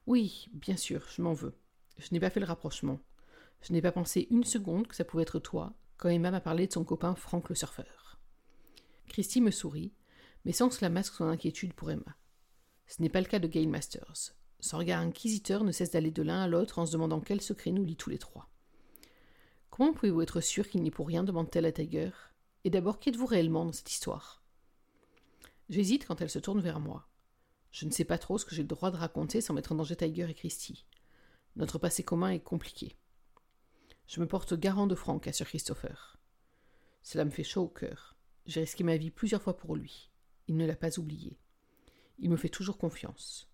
Oui, 0.06 0.48
bien 0.52 0.76
sûr, 0.76 1.06
je 1.14 1.22
m'en 1.22 1.32
veux. 1.32 1.54
Je 1.98 2.08
n'ai 2.12 2.20
pas 2.20 2.30
fait 2.30 2.40
le 2.40 2.46
rapprochement. 2.46 3.00
Je 3.60 3.72
n'ai 3.72 3.82
pas 3.82 3.92
pensé 3.92 4.28
une 4.30 4.44
seconde 4.44 4.86
que 4.86 4.94
ça 4.94 5.04
pouvait 5.04 5.22
être 5.22 5.40
toi 5.40 5.74
quand 5.96 6.08
Emma 6.08 6.30
m'a 6.30 6.40
parlé 6.40 6.66
de 6.66 6.72
son 6.72 6.84
copain 6.84 7.14
Frank 7.14 7.48
le 7.48 7.54
surfeur. 7.54 8.20
Christy 9.08 9.40
me 9.40 9.50
sourit, 9.50 9.92
mais 10.44 10.52
sans 10.52 10.68
que 10.68 10.74
cela 10.74 10.88
masque 10.88 11.14
son 11.14 11.28
inquiétude 11.28 11.74
pour 11.74 11.90
Emma. 11.90 12.16
Ce 12.86 13.00
n'est 13.00 13.08
pas 13.08 13.20
le 13.20 13.26
cas 13.26 13.38
de 13.38 13.48
Gail 13.48 13.66
Masters. 13.66 14.34
Son 14.60 14.78
regard 14.78 15.00
inquisiteur 15.00 15.64
ne 15.64 15.72
cesse 15.72 15.90
d'aller 15.90 16.10
de 16.10 16.22
l'un 16.22 16.42
à 16.42 16.48
l'autre 16.48 16.78
en 16.78 16.86
se 16.86 16.92
demandant 16.92 17.20
quel 17.20 17.40
secret 17.40 17.72
nous 17.72 17.84
lie 17.84 17.96
tous 17.96 18.10
les 18.10 18.18
trois. 18.18 18.48
Comment 19.70 19.92
pouvez-vous 19.92 20.22
être 20.22 20.40
sûr 20.40 20.68
qu'il 20.68 20.82
n'y 20.82 20.88
est 20.88 20.92
pour 20.92 21.06
rien 21.06 21.24
demande-t-elle 21.24 21.64
à 21.64 21.72
Tiger. 21.72 22.10
Et 22.64 22.70
d'abord, 22.70 23.00
qui 23.00 23.08
êtes-vous 23.08 23.26
réellement 23.26 23.64
dans 23.64 23.72
cette 23.72 23.90
histoire? 23.90 24.42
J'hésite 25.68 26.06
quand 26.06 26.20
elle 26.20 26.30
se 26.30 26.38
tourne 26.38 26.60
vers 26.60 26.78
moi. 26.78 27.08
Je 27.70 27.86
ne 27.86 27.90
sais 27.90 28.04
pas 28.04 28.18
trop 28.18 28.36
ce 28.38 28.44
que 28.44 28.54
j'ai 28.54 28.62
le 28.62 28.68
droit 28.68 28.90
de 28.90 28.96
raconter 28.96 29.40
sans 29.40 29.54
mettre 29.54 29.72
en 29.72 29.76
danger 29.76 29.96
Tiger 29.96 30.28
et 30.28 30.34
Christy. 30.34 30.86
Notre 31.56 31.78
passé 31.78 32.02
commun 32.02 32.30
est 32.30 32.40
compliqué. 32.40 32.96
Je 34.06 34.20
me 34.20 34.28
porte 34.28 34.54
garant 34.54 34.86
de 34.86 34.94
Franck 34.94 35.26
à 35.26 35.32
Sir 35.32 35.46
Christopher. 35.46 36.18
Cela 37.02 37.24
me 37.24 37.30
fait 37.30 37.42
chaud 37.42 37.62
au 37.62 37.68
cœur. 37.68 38.16
J'ai 38.46 38.60
risqué 38.60 38.84
ma 38.84 38.96
vie 38.96 39.10
plusieurs 39.10 39.42
fois 39.42 39.56
pour 39.56 39.74
lui. 39.74 40.10
Il 40.48 40.56
ne 40.56 40.66
l'a 40.66 40.76
pas 40.76 40.98
oublié. 40.98 41.40
Il 42.22 42.30
me 42.30 42.36
fait 42.36 42.48
toujours 42.48 42.78
confiance. 42.78 43.48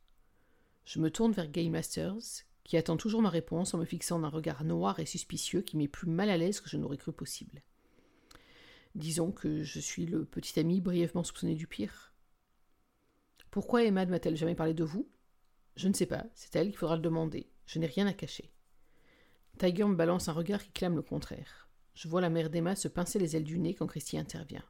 Je 0.84 1.00
me 1.00 1.10
tourne 1.10 1.32
vers 1.32 1.48
Gay 1.48 1.70
Masters, 1.70 2.44
qui 2.64 2.76
attend 2.76 2.98
toujours 2.98 3.22
ma 3.22 3.30
réponse 3.30 3.72
en 3.72 3.78
me 3.78 3.87
fixant 3.87 4.18
d'un 4.18 4.28
regard 4.28 4.62
noir 4.62 5.00
et 5.00 5.06
suspicieux 5.06 5.62
qui 5.62 5.78
m'est 5.78 5.88
plus 5.88 6.06
mal 6.06 6.28
à 6.28 6.37
l'aise 6.37 6.60
que 6.60 6.68
je 6.68 6.76
n'aurais 6.76 6.98
cru 6.98 7.10
possible. 7.10 7.62
Disons 8.94 9.32
que 9.32 9.62
je 9.62 9.80
suis 9.80 10.04
le 10.04 10.26
petit 10.26 10.60
ami 10.60 10.82
brièvement 10.82 11.25
soupçonné 11.25 11.54
du 11.54 11.66
pire. 11.66 12.12
Pourquoi 13.50 13.84
Emma 13.84 14.04
ne 14.04 14.10
m'a-t-elle 14.10 14.37
jamais 14.37 14.54
parlé 14.54 14.75
de 14.75 14.84
vous? 14.84 15.08
Je 15.76 15.88
ne 15.88 15.94
sais 15.94 16.04
pas, 16.04 16.26
c'est 16.34 16.54
elle 16.54 16.68
qu'il 16.68 16.76
faudra 16.76 16.96
le 16.96 17.02
demander. 17.02 17.48
Je 17.64 17.78
n'ai 17.78 17.87
rien 17.87 18.06
à 18.06 18.12
cacher. 18.12 18.52
Tiger 19.58 19.84
me 19.87 19.94
balance 19.94 20.28
un 20.28 20.34
regard 20.34 20.62
qui 20.62 20.72
clame 20.72 20.96
le 20.96 21.02
contraire. 21.02 21.70
Je 21.94 22.06
vois 22.06 22.20
la 22.20 22.28
mère 22.28 22.50
d'Emma 22.50 22.76
se 22.76 22.88
pincer 22.88 23.18
les 23.18 23.34
ailes 23.34 23.44
du 23.44 23.58
nez 23.58 23.72
quand 23.72 23.87
Christy 23.87 24.18
intervient. 24.18 24.64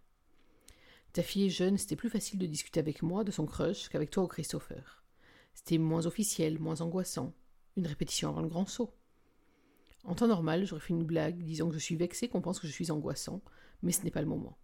Ta 1.19 1.25
fille 1.25 1.47
est 1.47 1.51
jeune, 1.51 1.77
c'était 1.79 1.97
plus 1.97 2.11
facile 2.11 2.39
de 2.39 2.47
discuter 2.47 2.79
avec 2.79 3.03
moi 3.03 3.25
de 3.25 3.33
son 3.33 3.45
crush 3.45 3.89
qu'avec 3.89 4.09
toi 4.09 4.23
ou 4.23 4.29
Christopher. 4.29 5.03
C'était 5.53 5.77
moins 5.77 6.07
officiel, 6.07 6.61
moins 6.61 6.81
angoissant. 6.81 7.35
Une 7.77 7.89
répétition 7.89 8.29
avant 8.29 8.41
le 8.41 8.47
grand 8.47 8.67
saut. 8.67 8.95
En 10.05 10.15
temps 10.15 10.29
normal, 10.29 10.65
j'aurais 10.65 10.81
fait 10.81 10.95
une 10.95 11.03
blague 11.03 11.43
disant 11.43 11.67
que 11.67 11.75
je 11.75 11.81
suis 11.81 11.97
vexée 11.97 12.29
qu'on 12.29 12.41
pense 12.41 12.61
que 12.61 12.69
je 12.69 12.73
suis 12.73 12.93
angoissant, 12.93 13.43
mais 13.83 13.91
ce 13.91 14.05
n'est 14.05 14.13
pas 14.13 14.21
le 14.21 14.29
moment. 14.29 14.59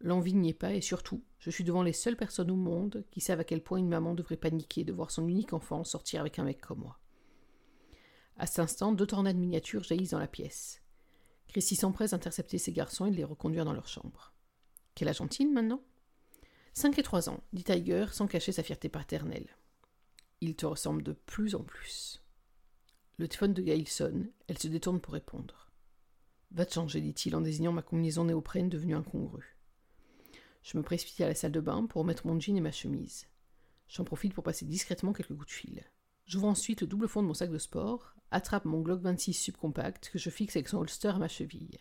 L'envie 0.00 0.34
n'y 0.34 0.50
est 0.50 0.52
pas, 0.52 0.74
et 0.74 0.82
surtout, 0.82 1.24
je 1.38 1.48
suis 1.48 1.64
devant 1.64 1.82
les 1.82 1.94
seules 1.94 2.18
personnes 2.18 2.50
au 2.50 2.56
monde 2.56 3.06
qui 3.10 3.22
savent 3.22 3.40
à 3.40 3.44
quel 3.44 3.62
point 3.62 3.78
une 3.78 3.88
maman 3.88 4.12
devrait 4.12 4.36
paniquer 4.36 4.84
de 4.84 4.92
voir 4.92 5.10
son 5.10 5.26
unique 5.26 5.54
enfant 5.54 5.82
sortir 5.82 6.20
avec 6.20 6.38
un 6.38 6.44
mec 6.44 6.60
comme 6.60 6.80
moi. 6.80 6.98
À 8.36 8.44
cet 8.44 8.58
instant, 8.58 8.92
deux 8.92 9.06
tornades 9.06 9.38
miniatures 9.38 9.84
jaillissent 9.84 10.10
dans 10.10 10.18
la 10.18 10.28
pièce. 10.28 10.82
Christy 11.48 11.74
s'empresse 11.74 12.10
d'intercepter 12.10 12.58
ces 12.58 12.72
garçons 12.72 13.06
et 13.06 13.10
de 13.10 13.16
les 13.16 13.24
reconduire 13.24 13.64
dans 13.64 13.72
leur 13.72 13.88
chambre. 13.88 14.34
Quelle 14.94 15.10
ont-ils 15.20 15.50
maintenant? 15.50 15.82
Cinq 16.72 16.98
et 16.98 17.02
trois 17.02 17.28
ans, 17.28 17.42
dit 17.52 17.64
Tiger 17.64 18.06
sans 18.12 18.26
cacher 18.26 18.52
sa 18.52 18.62
fierté 18.62 18.88
paternelle. 18.88 19.56
Il 20.40 20.56
te 20.56 20.66
ressemble 20.66 21.02
de 21.02 21.12
plus 21.12 21.54
en 21.54 21.62
plus. 21.62 22.22
Le 23.18 23.28
téléphone 23.28 23.54
de 23.54 23.62
Gail 23.62 23.86
sonne, 23.86 24.30
elle 24.48 24.58
se 24.58 24.68
détourne 24.68 25.00
pour 25.00 25.12
répondre. 25.12 25.70
Va 26.52 26.64
te 26.64 26.74
changer, 26.74 27.00
dit-il 27.00 27.36
en 27.36 27.40
désignant 27.40 27.72
ma 27.72 27.82
combinaison 27.82 28.24
néoprène 28.24 28.68
devenue 28.68 28.94
incongrue. 28.94 29.56
Je 30.62 30.76
me 30.76 30.82
précipite 30.82 31.20
à 31.20 31.28
la 31.28 31.34
salle 31.34 31.52
de 31.52 31.60
bain 31.60 31.86
pour 31.86 32.04
mettre 32.04 32.26
mon 32.26 32.38
jean 32.40 32.56
et 32.56 32.60
ma 32.60 32.72
chemise. 32.72 33.26
J'en 33.88 34.04
profite 34.04 34.34
pour 34.34 34.44
passer 34.44 34.64
discrètement 34.64 35.12
quelques 35.12 35.34
coups 35.34 35.46
de 35.46 35.52
fil. 35.52 35.84
J'ouvre 36.26 36.48
ensuite 36.48 36.80
le 36.80 36.86
double 36.86 37.08
fond 37.08 37.22
de 37.22 37.26
mon 37.26 37.34
sac 37.34 37.50
de 37.50 37.58
sport, 37.58 38.14
attrape 38.30 38.64
mon 38.64 38.80
Glock 38.80 39.00
26 39.00 39.34
subcompact 39.34 40.10
que 40.10 40.18
je 40.18 40.30
fixe 40.30 40.56
avec 40.56 40.68
son 40.68 40.78
holster 40.78 41.08
à 41.08 41.18
ma 41.18 41.28
cheville. 41.28 41.78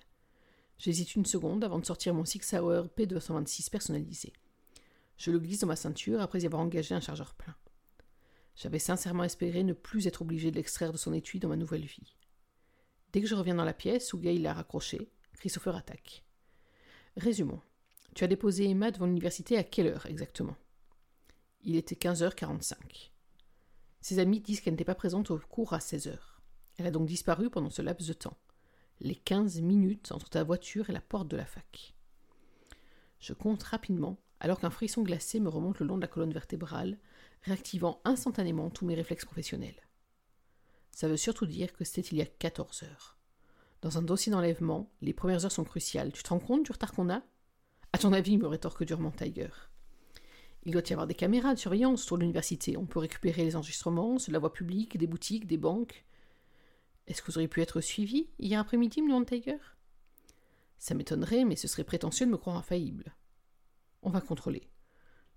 J'hésite 0.79 1.15
une 1.15 1.25
seconde 1.25 1.65
avant 1.65 1.77
de 1.77 1.85
sortir 1.85 2.13
mon 2.13 2.23
Six 2.23 2.53
Hour 2.53 2.87
P226 2.97 3.69
personnalisé. 3.69 4.31
Je 5.17 5.29
le 5.29 5.39
glisse 5.39 5.59
dans 5.59 5.67
ma 5.67 5.75
ceinture 5.75 6.21
après 6.21 6.39
y 6.39 6.45
avoir 6.45 6.61
engagé 6.61 6.95
un 6.95 7.01
chargeur 7.01 7.33
plein. 7.33 7.55
J'avais 8.55 8.79
sincèrement 8.79 9.25
espéré 9.25 9.63
ne 9.63 9.73
plus 9.73 10.07
être 10.07 10.21
obligé 10.21 10.51
de 10.51 10.55
l'extraire 10.55 10.93
de 10.93 10.97
son 10.97 11.13
étui 11.13 11.39
dans 11.39 11.49
ma 11.49 11.57
nouvelle 11.57 11.85
vie. 11.85 12.15
Dès 13.11 13.19
que 13.19 13.27
je 13.27 13.35
reviens 13.35 13.55
dans 13.55 13.65
la 13.65 13.73
pièce 13.73 14.13
où 14.13 14.19
Gail 14.19 14.39
l'a 14.39 14.53
raccroché, 14.53 15.11
Christopher 15.37 15.75
attaque. 15.75 16.23
Résumons. 17.17 17.61
Tu 18.15 18.23
as 18.23 18.27
déposé 18.27 18.69
Emma 18.69 18.91
devant 18.91 19.05
l'université 19.05 19.57
à 19.57 19.63
quelle 19.63 19.87
heure 19.87 20.05
exactement? 20.05 20.55
Il 21.61 21.75
était 21.75 21.95
15h45. 21.95 23.11
Ses 23.99 24.19
amis 24.19 24.39
disent 24.39 24.61
qu'elle 24.61 24.73
n'était 24.73 24.85
pas 24.85 24.95
présente 24.95 25.29
au 25.29 25.39
cours 25.39 25.73
à 25.73 25.81
16 25.81 26.07
heures. 26.07 26.41
Elle 26.77 26.87
a 26.87 26.91
donc 26.91 27.05
disparu 27.05 27.49
pendant 27.49 27.69
ce 27.69 27.81
laps 27.81 28.07
de 28.07 28.13
temps. 28.13 28.37
Les 29.01 29.15
15 29.15 29.61
minutes 29.61 30.11
entre 30.11 30.29
ta 30.29 30.43
voiture 30.43 30.89
et 30.89 30.93
la 30.93 30.99
porte 30.99 31.29
de 31.29 31.37
la 31.37 31.45
fac. 31.45 31.93
Je 33.19 33.33
compte 33.33 33.63
rapidement, 33.63 34.17
alors 34.39 34.59
qu'un 34.59 34.69
frisson 34.69 35.03
glacé 35.03 35.39
me 35.39 35.49
remonte 35.49 35.79
le 35.79 35.85
long 35.85 35.95
de 35.95 36.01
la 36.01 36.07
colonne 36.07 36.33
vertébrale, 36.33 36.97
réactivant 37.43 38.01
instantanément 38.03 38.69
tous 38.69 38.85
mes 38.85 38.95
réflexes 38.95 39.25
professionnels. 39.25 39.87
Ça 40.91 41.07
veut 41.07 41.17
surtout 41.17 41.45
dire 41.45 41.71
que 41.71 41.85
c'était 41.85 42.09
il 42.09 42.17
y 42.17 42.21
a 42.21 42.25
14 42.25 42.83
heures. 42.83 43.17
Dans 43.81 43.97
un 43.97 44.01
dossier 44.01 44.31
d'enlèvement, 44.31 44.91
les 45.01 45.13
premières 45.13 45.45
heures 45.45 45.51
sont 45.51 45.63
cruciales. 45.63 46.11
Tu 46.11 46.21
te 46.21 46.29
rends 46.29 46.39
compte 46.39 46.65
du 46.65 46.71
retard 46.73 46.91
qu'on 46.91 47.09
a? 47.09 47.21
À 47.93 47.97
ton 47.97 48.11
avis, 48.11 48.37
me 48.37 48.47
rétorque 48.47 48.83
durement 48.83 49.11
Tiger. 49.11 49.49
Il 50.63 50.73
doit 50.73 50.83
y 50.87 50.91
avoir 50.91 51.07
des 51.07 51.15
caméras 51.15 51.53
de 51.53 51.59
surveillance 51.59 52.03
autour 52.03 52.17
de 52.17 52.23
l'université. 52.23 52.75
On 52.75 52.85
peut 52.85 52.99
récupérer 52.99 53.45
les 53.45 53.55
enregistrements 53.55 54.19
sur 54.19 54.33
la 54.33 54.39
voie 54.39 54.51
publique, 54.51 54.97
des 54.97 55.07
boutiques, 55.07 55.47
des 55.47 55.57
banques. 55.57 56.03
Est-ce 57.09 57.23
que 57.23 57.31
vous 57.31 57.37
auriez 57.37 57.47
pu 57.47 57.61
être 57.61 57.81
suivi 57.81 58.29
hier 58.37 58.59
après-midi, 58.59 59.01
me 59.01 59.07
demande 59.07 59.25
Tiger 59.25 59.57
Ça 60.77 60.93
m'étonnerait, 60.93 61.43
mais 61.43 61.55
ce 61.55 61.67
serait 61.67 61.83
prétentieux 61.83 62.27
de 62.27 62.31
me 62.31 62.37
croire 62.37 62.55
infaillible. 62.55 63.15
On 64.03 64.11
va 64.11 64.21
contrôler. 64.21 64.69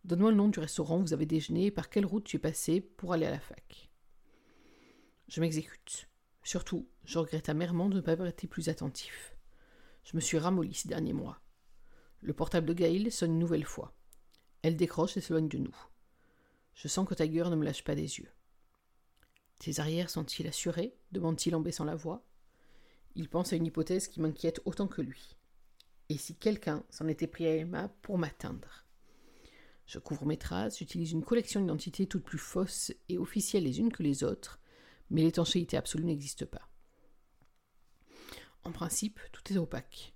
Donne-moi 0.04 0.30
le 0.30 0.36
nom 0.36 0.48
du 0.48 0.60
restaurant 0.60 0.98
où 0.98 1.02
vous 1.02 1.14
avez 1.14 1.26
déjeuné 1.26 1.66
et 1.66 1.70
par 1.70 1.88
quelle 1.88 2.04
route 2.04 2.24
tu 2.24 2.36
es 2.36 2.40
passé 2.40 2.82
pour 2.82 3.14
aller 3.14 3.24
à 3.24 3.30
la 3.30 3.40
fac. 3.40 3.90
Je 5.28 5.40
m'exécute. 5.40 6.08
Surtout, 6.42 6.86
je 7.04 7.18
regrette 7.18 7.48
amèrement 7.48 7.88
de 7.88 7.96
ne 7.96 8.00
pas 8.02 8.12
avoir 8.12 8.28
été 8.28 8.46
plus 8.46 8.68
attentif. 8.68 9.34
Je 10.04 10.14
me 10.14 10.20
suis 10.20 10.38
ramolli 10.38 10.74
ces 10.74 10.88
derniers 10.88 11.14
mois. 11.14 11.40
Le 12.20 12.34
portable 12.34 12.66
de 12.66 12.74
Gail 12.74 13.10
sonne 13.10 13.32
une 13.32 13.38
nouvelle 13.38 13.64
fois. 13.64 13.94
Elle 14.60 14.76
décroche 14.76 15.16
et 15.16 15.22
s'éloigne 15.22 15.48
de 15.48 15.58
nous. 15.58 15.76
Je 16.74 16.88
sens 16.88 17.08
que 17.08 17.14
Tiger 17.14 17.44
ne 17.44 17.56
me 17.56 17.64
lâche 17.64 17.82
pas 17.82 17.94
des 17.94 18.18
yeux. 18.18 18.28
Tes 19.62 19.78
arrières 19.78 20.10
sont-ils 20.10 20.48
assurés 20.48 20.92
demande-t-il 21.12 21.54
en 21.54 21.60
baissant 21.60 21.84
la 21.84 21.94
voix. 21.94 22.24
Il 23.14 23.28
pense 23.28 23.52
à 23.52 23.56
une 23.56 23.66
hypothèse 23.66 24.08
qui 24.08 24.20
m'inquiète 24.20 24.60
autant 24.64 24.88
que 24.88 25.00
lui. 25.00 25.36
Et 26.08 26.16
si 26.18 26.34
quelqu'un 26.34 26.82
s'en 26.90 27.06
était 27.06 27.28
pris 27.28 27.46
à 27.46 27.54
Emma 27.54 27.88
pour 28.02 28.18
m'atteindre? 28.18 28.84
Je 29.86 30.00
couvre 30.00 30.26
mes 30.26 30.36
traces, 30.36 30.78
j'utilise 30.78 31.12
une 31.12 31.24
collection 31.24 31.60
d'identités 31.60 32.08
toutes 32.08 32.24
plus 32.24 32.38
fausses 32.38 32.92
et 33.08 33.18
officielles 33.18 33.62
les 33.62 33.78
unes 33.78 33.92
que 33.92 34.02
les 34.02 34.24
autres, 34.24 34.58
mais 35.10 35.22
l'étanchéité 35.22 35.76
absolue 35.76 36.06
n'existe 36.06 36.44
pas. 36.44 36.68
En 38.64 38.72
principe, 38.72 39.20
tout 39.30 39.52
est 39.52 39.58
opaque. 39.58 40.12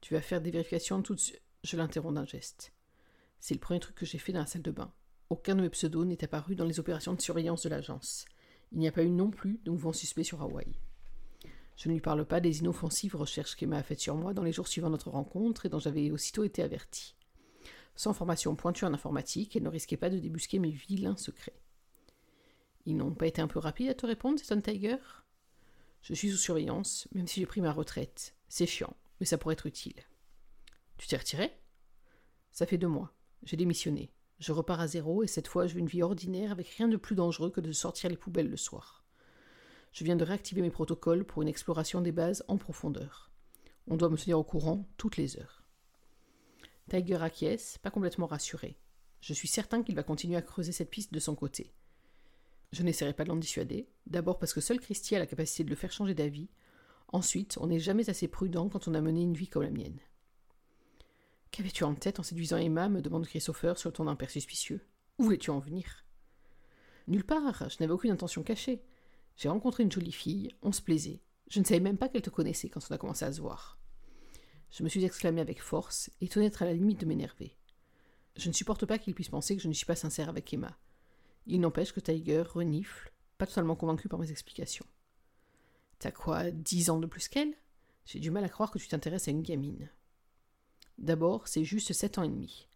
Tu 0.00 0.14
vas 0.14 0.20
faire 0.20 0.40
des 0.40 0.50
vérifications 0.50 1.00
tout 1.00 1.14
de 1.14 1.20
suite. 1.20 1.42
Je 1.62 1.76
l'interromps 1.76 2.16
d'un 2.16 2.26
geste. 2.26 2.72
C'est 3.38 3.54
le 3.54 3.60
premier 3.60 3.78
truc 3.78 3.94
que 3.94 4.06
j'ai 4.06 4.18
fait 4.18 4.32
dans 4.32 4.40
la 4.40 4.46
salle 4.46 4.62
de 4.62 4.72
bain. 4.72 4.92
Aucun 5.30 5.54
de 5.54 5.62
mes 5.62 5.70
pseudos 5.70 6.04
n'est 6.04 6.24
apparu 6.24 6.56
dans 6.56 6.64
les 6.64 6.80
opérations 6.80 7.14
de 7.14 7.20
surveillance 7.20 7.62
de 7.62 7.68
l'agence. 7.68 8.24
Il 8.72 8.78
n'y 8.78 8.88
a 8.88 8.92
pas 8.92 9.02
eu 9.02 9.10
non 9.10 9.30
plus 9.30 9.60
de 9.64 9.70
mouvement 9.70 9.92
suspect 9.92 10.24
sur 10.24 10.42
Hawaï. 10.42 10.66
Je 11.76 11.88
ne 11.88 11.94
lui 11.94 12.00
parle 12.00 12.26
pas 12.26 12.40
des 12.40 12.58
inoffensives 12.58 13.16
recherches 13.16 13.54
qu'Emma 13.54 13.78
a 13.78 13.82
faites 13.82 14.00
sur 14.00 14.16
moi 14.16 14.34
dans 14.34 14.42
les 14.42 14.52
jours 14.52 14.66
suivant 14.66 14.90
notre 14.90 15.10
rencontre 15.10 15.66
et 15.66 15.68
dont 15.68 15.78
j'avais 15.78 16.10
aussitôt 16.10 16.44
été 16.44 16.62
averti. 16.62 17.14
Sans 17.94 18.12
formation 18.12 18.56
pointue 18.56 18.84
en 18.84 18.94
informatique, 18.94 19.56
elle 19.56 19.62
ne 19.62 19.68
risquait 19.68 19.96
pas 19.96 20.10
de 20.10 20.18
débusquer 20.18 20.58
mes 20.58 20.70
vilains 20.70 21.16
secrets. 21.16 21.60
Ils 22.84 22.96
n'ont 22.96 23.14
pas 23.14 23.26
été 23.26 23.40
un 23.40 23.48
peu 23.48 23.58
rapides 23.58 23.90
à 23.90 23.94
te 23.94 24.06
répondre, 24.06 24.40
Stone 24.40 24.62
Tiger? 24.62 24.96
Je 26.02 26.14
suis 26.14 26.30
sous 26.30 26.36
surveillance, 26.36 27.08
même 27.12 27.26
si 27.26 27.40
j'ai 27.40 27.46
pris 27.46 27.60
ma 27.60 27.72
retraite. 27.72 28.34
C'est 28.48 28.66
chiant, 28.66 28.96
mais 29.20 29.26
ça 29.26 29.38
pourrait 29.38 29.54
être 29.54 29.66
utile. 29.66 30.00
Tu 30.96 31.06
t'es 31.06 31.16
retiré? 31.16 31.52
Ça 32.50 32.66
fait 32.66 32.78
deux 32.78 32.88
mois. 32.88 33.12
J'ai 33.44 33.56
démissionné. 33.56 34.10
Je 34.38 34.52
repars 34.52 34.80
à 34.80 34.86
zéro 34.86 35.22
et 35.22 35.26
cette 35.26 35.48
fois 35.48 35.66
je 35.66 35.74
veux 35.74 35.80
une 35.80 35.86
vie 35.86 36.02
ordinaire 36.02 36.52
avec 36.52 36.68
rien 36.68 36.88
de 36.88 36.96
plus 36.96 37.16
dangereux 37.16 37.50
que 37.50 37.60
de 37.60 37.72
sortir 37.72 38.08
les 38.08 38.16
poubelles 38.16 38.50
le 38.50 38.56
soir. 38.56 39.04
Je 39.92 40.04
viens 40.04 40.16
de 40.16 40.24
réactiver 40.24 40.60
mes 40.62 40.70
protocoles 40.70 41.24
pour 41.24 41.42
une 41.42 41.48
exploration 41.48 42.00
des 42.00 42.12
bases 42.12 42.44
en 42.46 42.56
profondeur. 42.56 43.30
On 43.88 43.96
doit 43.96 44.10
me 44.10 44.16
tenir 44.16 44.38
au 44.38 44.44
courant 44.44 44.86
toutes 44.96 45.16
les 45.16 45.38
heures. 45.38 45.64
Tiger 46.88 47.22
acquiesce, 47.22 47.78
pas 47.78 47.90
complètement 47.90 48.26
rassuré. 48.26 48.78
Je 49.20 49.34
suis 49.34 49.48
certain 49.48 49.82
qu'il 49.82 49.96
va 49.96 50.02
continuer 50.02 50.36
à 50.36 50.42
creuser 50.42 50.72
cette 50.72 50.90
piste 50.90 51.12
de 51.12 51.18
son 51.18 51.34
côté. 51.34 51.74
Je 52.72 52.82
n'essaierai 52.82 53.14
pas 53.14 53.24
de 53.24 53.30
l'en 53.30 53.36
dissuader, 53.36 53.88
d'abord 54.06 54.38
parce 54.38 54.52
que 54.52 54.60
seul 54.60 54.78
Christy 54.78 55.16
a 55.16 55.18
la 55.18 55.26
capacité 55.26 55.64
de 55.64 55.70
le 55.70 55.76
faire 55.76 55.90
changer 55.90 56.14
d'avis, 56.14 56.48
ensuite 57.08 57.56
on 57.60 57.66
n'est 57.66 57.80
jamais 57.80 58.10
assez 58.10 58.28
prudent 58.28 58.68
quand 58.68 58.88
on 58.88 58.94
a 58.94 59.00
mené 59.00 59.22
une 59.22 59.34
vie 59.34 59.48
comme 59.48 59.62
la 59.62 59.70
mienne. 59.70 59.98
Qu'avais-tu 61.50 61.84
en 61.84 61.94
tête 61.94 62.20
en 62.20 62.22
séduisant 62.22 62.58
Emma 62.58 62.88
me 62.88 63.00
demande 63.00 63.26
Christopher 63.26 63.78
sur 63.78 63.88
le 63.88 63.94
ton 63.94 64.04
d'un 64.04 64.16
père 64.16 64.30
suspicieux. 64.30 64.86
Où 65.18 65.24
voulais-tu 65.24 65.50
en 65.50 65.58
venir? 65.58 66.04
Nulle 67.06 67.24
part, 67.24 67.68
je 67.70 67.76
n'avais 67.80 67.92
aucune 67.92 68.10
intention 68.10 68.42
cachée. 68.42 68.82
J'ai 69.36 69.48
rencontré 69.48 69.82
une 69.82 69.92
jolie 69.92 70.12
fille, 70.12 70.54
on 70.62 70.72
se 70.72 70.82
plaisait. 70.82 71.22
Je 71.48 71.60
ne 71.60 71.64
savais 71.64 71.80
même 71.80 71.96
pas 71.96 72.08
qu'elle 72.08 72.22
te 72.22 72.30
connaissait 72.30 72.68
quand 72.68 72.80
on 72.88 72.94
a 72.94 72.98
commencé 72.98 73.24
à 73.24 73.32
se 73.32 73.40
voir. 73.40 73.78
Je 74.70 74.82
me 74.82 74.88
suis 74.88 75.04
exclamé 75.04 75.40
avec 75.40 75.62
force, 75.62 76.10
étonné 76.20 76.46
d'être 76.46 76.62
à 76.62 76.66
la 76.66 76.74
limite 76.74 77.00
de 77.00 77.06
m'énerver. 77.06 77.56
Je 78.36 78.48
ne 78.48 78.52
supporte 78.54 78.84
pas 78.84 78.98
qu'il 78.98 79.14
puisse 79.14 79.30
penser 79.30 79.56
que 79.56 79.62
je 79.62 79.68
ne 79.68 79.72
suis 79.72 79.86
pas 79.86 79.96
sincère 79.96 80.28
avec 80.28 80.52
Emma. 80.52 80.78
Il 81.46 81.60
n'empêche 81.60 81.92
que 81.92 82.00
Tiger 82.00 82.42
renifle, 82.42 83.10
pas 83.38 83.46
totalement 83.46 83.76
convaincu 83.76 84.08
par 84.08 84.18
mes 84.18 84.30
explications. 84.30 84.86
T'as 85.98 86.12
quoi, 86.12 86.50
dix 86.50 86.90
ans 86.90 87.00
de 87.00 87.06
plus 87.06 87.28
qu'elle? 87.28 87.54
J'ai 88.04 88.20
du 88.20 88.30
mal 88.30 88.44
à 88.44 88.48
croire 88.48 88.70
que 88.70 88.78
tu 88.78 88.88
t'intéresses 88.88 89.28
à 89.28 89.30
une 89.30 89.42
gamine. 89.42 89.90
D'abord, 90.98 91.46
c'est 91.46 91.64
juste 91.64 91.92
sept 91.92 92.18
ans 92.18 92.24
et 92.24 92.28
demi. 92.28 92.68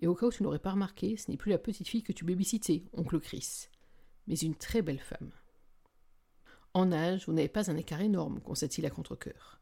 Et 0.00 0.08
au 0.08 0.14
cas 0.14 0.26
où 0.26 0.32
tu 0.32 0.42
n'aurais 0.42 0.58
pas 0.58 0.72
remarqué, 0.72 1.16
ce 1.16 1.30
n'est 1.30 1.36
plus 1.36 1.50
la 1.50 1.58
petite 1.58 1.88
fille 1.88 2.02
que 2.02 2.12
tu 2.12 2.24
babysitais, 2.24 2.84
oncle 2.92 3.20
Chris, 3.20 3.68
mais 4.26 4.36
une 4.36 4.56
très 4.56 4.82
belle 4.82 4.98
femme. 4.98 5.30
En 6.74 6.90
âge, 6.90 7.26
vous 7.26 7.32
n'avez 7.32 7.48
pas 7.48 7.70
un 7.70 7.76
écart 7.76 8.00
énorme, 8.00 8.40
constate-t-il 8.40 8.86
à 8.86 8.90
contre-coeur. 8.90 9.60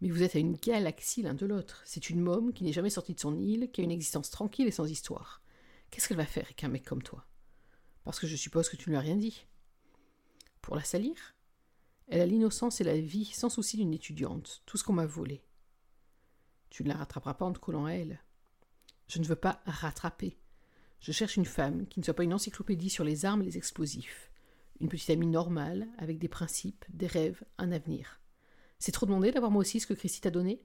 Mais 0.00 0.10
vous 0.10 0.22
êtes 0.22 0.36
à 0.36 0.38
une 0.38 0.56
galaxie 0.56 1.22
l'un 1.22 1.34
de 1.34 1.46
l'autre. 1.46 1.82
C'est 1.84 2.10
une 2.10 2.20
môme 2.20 2.52
qui 2.52 2.64
n'est 2.64 2.72
jamais 2.72 2.90
sortie 2.90 3.14
de 3.14 3.20
son 3.20 3.38
île, 3.38 3.70
qui 3.70 3.80
a 3.80 3.84
une 3.84 3.90
existence 3.90 4.30
tranquille 4.30 4.66
et 4.66 4.72
sans 4.72 4.90
histoire. 4.90 5.42
Qu'est-ce 5.90 6.08
qu'elle 6.08 6.16
va 6.16 6.26
faire 6.26 6.44
avec 6.44 6.62
un 6.64 6.68
mec 6.68 6.84
comme 6.84 7.02
toi? 7.02 7.26
Parce 8.04 8.18
que 8.18 8.26
je 8.26 8.36
suppose 8.36 8.68
que 8.68 8.76
tu 8.76 8.88
ne 8.88 8.94
lui 8.94 8.98
as 8.98 9.02
rien 9.02 9.16
dit. 9.16 9.46
Pour 10.62 10.76
la 10.76 10.84
salir? 10.84 11.14
Elle 12.08 12.22
a 12.22 12.26
l'innocence 12.26 12.80
et 12.80 12.84
la 12.84 12.98
vie 12.98 13.26
sans 13.26 13.48
souci 13.48 13.76
d'une 13.76 13.94
étudiante, 13.94 14.62
tout 14.66 14.76
ce 14.76 14.84
qu'on 14.84 14.94
m'a 14.94 15.06
volé. 15.06 15.42
Tu 16.70 16.84
ne 16.84 16.88
la 16.88 16.96
rattraperas 16.96 17.34
pas 17.34 17.44
en 17.44 17.52
te 17.52 17.58
collant 17.58 17.84
à 17.84 17.92
elle. 17.92 18.20
Je 19.08 19.18
ne 19.18 19.26
veux 19.26 19.36
pas 19.36 19.60
rattraper. 19.66 20.38
Je 21.00 21.12
cherche 21.12 21.36
une 21.36 21.46
femme 21.46 21.86
qui 21.86 21.98
ne 21.98 22.04
soit 22.04 22.14
pas 22.14 22.24
une 22.24 22.34
encyclopédie 22.34 22.90
sur 22.90 23.04
les 23.04 23.24
armes 23.24 23.42
et 23.42 23.46
les 23.46 23.56
explosifs. 23.56 24.30
Une 24.80 24.88
petite 24.88 25.10
amie 25.10 25.26
normale, 25.26 25.88
avec 25.98 26.18
des 26.18 26.28
principes, 26.28 26.84
des 26.88 27.06
rêves, 27.06 27.42
un 27.58 27.72
avenir. 27.72 28.20
C'est 28.78 28.92
trop 28.92 29.06
demandé 29.06 29.30
d'avoir 29.30 29.50
moi 29.50 29.60
aussi 29.60 29.80
ce 29.80 29.86
que 29.86 29.94
Christy 29.94 30.20
t'a 30.20 30.30
donné? 30.30 30.62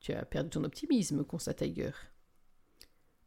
Tu 0.00 0.12
as 0.12 0.24
perdu 0.24 0.50
ton 0.50 0.64
optimisme, 0.64 1.24
constate 1.24 1.58
Tiger. 1.58 1.90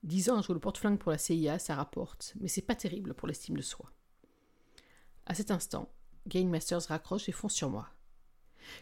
Dix 0.02 0.30
ans 0.30 0.40
à 0.40 0.42
jouer 0.42 0.56
le 0.56 0.60
porte-flingue 0.60 0.98
pour 0.98 1.12
la 1.12 1.18
CIA, 1.18 1.60
ça 1.60 1.76
rapporte, 1.76 2.34
mais 2.40 2.48
c'est 2.48 2.62
pas 2.62 2.76
terrible 2.76 3.14
pour 3.14 3.28
l'estime 3.28 3.56
de 3.56 3.62
soi. 3.62 3.92
À 5.26 5.36
cet 5.36 5.52
instant, 5.52 5.94
Gain 6.28 6.48
Masters 6.48 6.88
raccroche 6.88 7.30
et 7.30 7.32
fonce 7.32 7.54
sur 7.54 7.70
moi. 7.70 7.90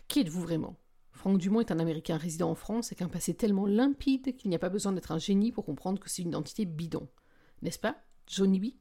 Qui 0.07 0.21
êtes-vous 0.21 0.41
vraiment? 0.41 0.77
Franck 1.21 1.37
Dumont 1.37 1.59
est 1.59 1.69
un 1.69 1.77
Américain 1.77 2.17
résident 2.17 2.49
en 2.49 2.55
France 2.55 2.87
avec 2.87 3.03
un 3.03 3.07
passé 3.07 3.35
tellement 3.35 3.67
limpide 3.67 4.35
qu'il 4.37 4.49
n'y 4.49 4.55
a 4.55 4.59
pas 4.59 4.69
besoin 4.69 4.91
d'être 4.91 5.11
un 5.11 5.19
génie 5.19 5.51
pour 5.51 5.63
comprendre 5.63 5.99
que 5.99 6.09
c'est 6.09 6.23
une 6.23 6.29
identité 6.29 6.65
bidon. 6.65 7.07
N'est-ce 7.61 7.77
pas, 7.77 7.95
Johnny 8.25 8.59
B? 8.59 8.73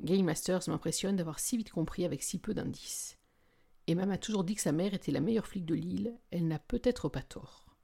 Gain 0.00 0.24
Masters 0.24 0.62
m'impressionne 0.66 1.14
d'avoir 1.14 1.38
si 1.38 1.56
vite 1.56 1.70
compris 1.70 2.04
avec 2.04 2.24
si 2.24 2.40
peu 2.40 2.52
d'indices. 2.52 3.16
Emma 3.86 4.06
m'a 4.06 4.18
toujours 4.18 4.42
dit 4.42 4.56
que 4.56 4.60
sa 4.60 4.72
mère 4.72 4.92
était 4.92 5.12
la 5.12 5.20
meilleure 5.20 5.46
flic 5.46 5.64
de 5.64 5.76
l'île, 5.76 6.18
elle 6.32 6.48
n'a 6.48 6.58
peut-être 6.58 7.08
pas 7.08 7.22
tort. 7.22 7.76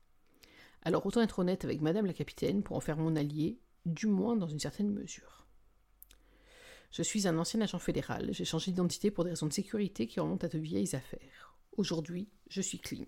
Alors 0.82 1.06
autant 1.06 1.20
être 1.20 1.38
honnête 1.38 1.64
avec 1.64 1.82
Madame 1.82 2.06
la 2.06 2.14
capitaine 2.14 2.64
pour 2.64 2.76
en 2.76 2.80
faire 2.80 2.96
mon 2.96 3.14
allié, 3.14 3.60
du 3.86 4.08
moins 4.08 4.34
dans 4.34 4.48
une 4.48 4.58
certaine 4.58 4.90
mesure. 4.90 5.46
Je 6.90 7.04
suis 7.04 7.28
un 7.28 7.38
ancien 7.38 7.60
agent 7.60 7.78
fédéral, 7.78 8.30
j'ai 8.32 8.44
changé 8.44 8.72
d'identité 8.72 9.12
pour 9.12 9.22
des 9.22 9.30
raisons 9.30 9.46
de 9.46 9.52
sécurité 9.52 10.08
qui 10.08 10.18
remontent 10.18 10.48
à 10.48 10.50
de 10.50 10.58
vieilles 10.58 10.96
affaires. 10.96 11.53
Aujourd'hui, 11.76 12.28
je 12.48 12.60
suis 12.60 12.78
clean. 12.78 13.04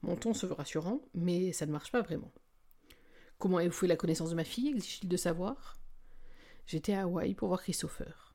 Mon 0.00 0.16
ton 0.16 0.32
se 0.32 0.46
veut 0.46 0.54
rassurant, 0.54 1.02
mais 1.12 1.52
ça 1.52 1.66
ne 1.66 1.72
marche 1.72 1.92
pas 1.92 2.00
vraiment. 2.00 2.32
Comment 3.38 3.58
avez-vous 3.58 3.74
fait 3.74 3.86
la 3.86 3.96
connaissance 3.96 4.30
de 4.30 4.34
ma 4.34 4.44
fille 4.44 4.68
exige-t-il 4.68 5.08
de 5.08 5.16
savoir? 5.18 5.78
J'étais 6.66 6.94
à 6.94 7.02
Hawaï 7.02 7.34
pour 7.34 7.48
voir 7.48 7.60
Christopher. 7.60 8.34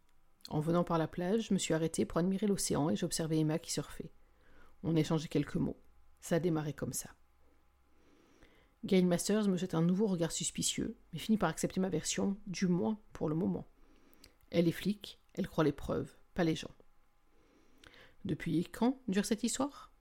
En 0.50 0.60
venant 0.60 0.84
par 0.84 1.00
la 1.00 1.08
plage, 1.08 1.48
je 1.48 1.54
me 1.54 1.60
suis 1.60 1.74
arrêté 1.74 2.06
pour 2.06 2.20
admirer 2.20 2.46
l'océan 2.46 2.92
et 2.92 2.96
j'observais 2.96 3.40
Emma 3.40 3.58
qui 3.58 3.72
surfait. 3.72 4.12
On 4.84 4.96
échangeait 4.96 5.28
quelques 5.28 5.56
mots. 5.56 5.82
Ça 6.22 6.36
a 6.36 6.40
démarré 6.40 6.74
comme 6.74 6.94
ça. 6.94 7.10
Gail 8.86 9.06
Masters 9.06 9.48
me 9.48 9.58
jette 9.58 9.74
un 9.74 9.82
nouveau 9.82 10.06
regard 10.06 10.32
suspicieux, 10.32 10.96
mais 11.12 11.20
finit 11.20 11.40
par 11.40 11.50
accepter 11.50 11.80
ma 11.80 11.90
version, 11.90 12.38
du 12.46 12.68
moins 12.68 13.00
pour 13.14 13.30
le 13.30 13.36
moment. 13.36 13.68
Elle 14.52 14.68
est 14.68 14.72
flic, 14.72 15.20
elle 15.34 15.48
croit 15.48 15.64
les 15.64 15.72
preuves, 15.72 16.16
pas 16.36 16.44
les 16.44 16.56
gens. 16.56 16.72
Depuis 18.26 18.66
quand 18.66 19.00
dure 19.08 19.26
cette 19.26 19.44
histoire? 19.44 19.92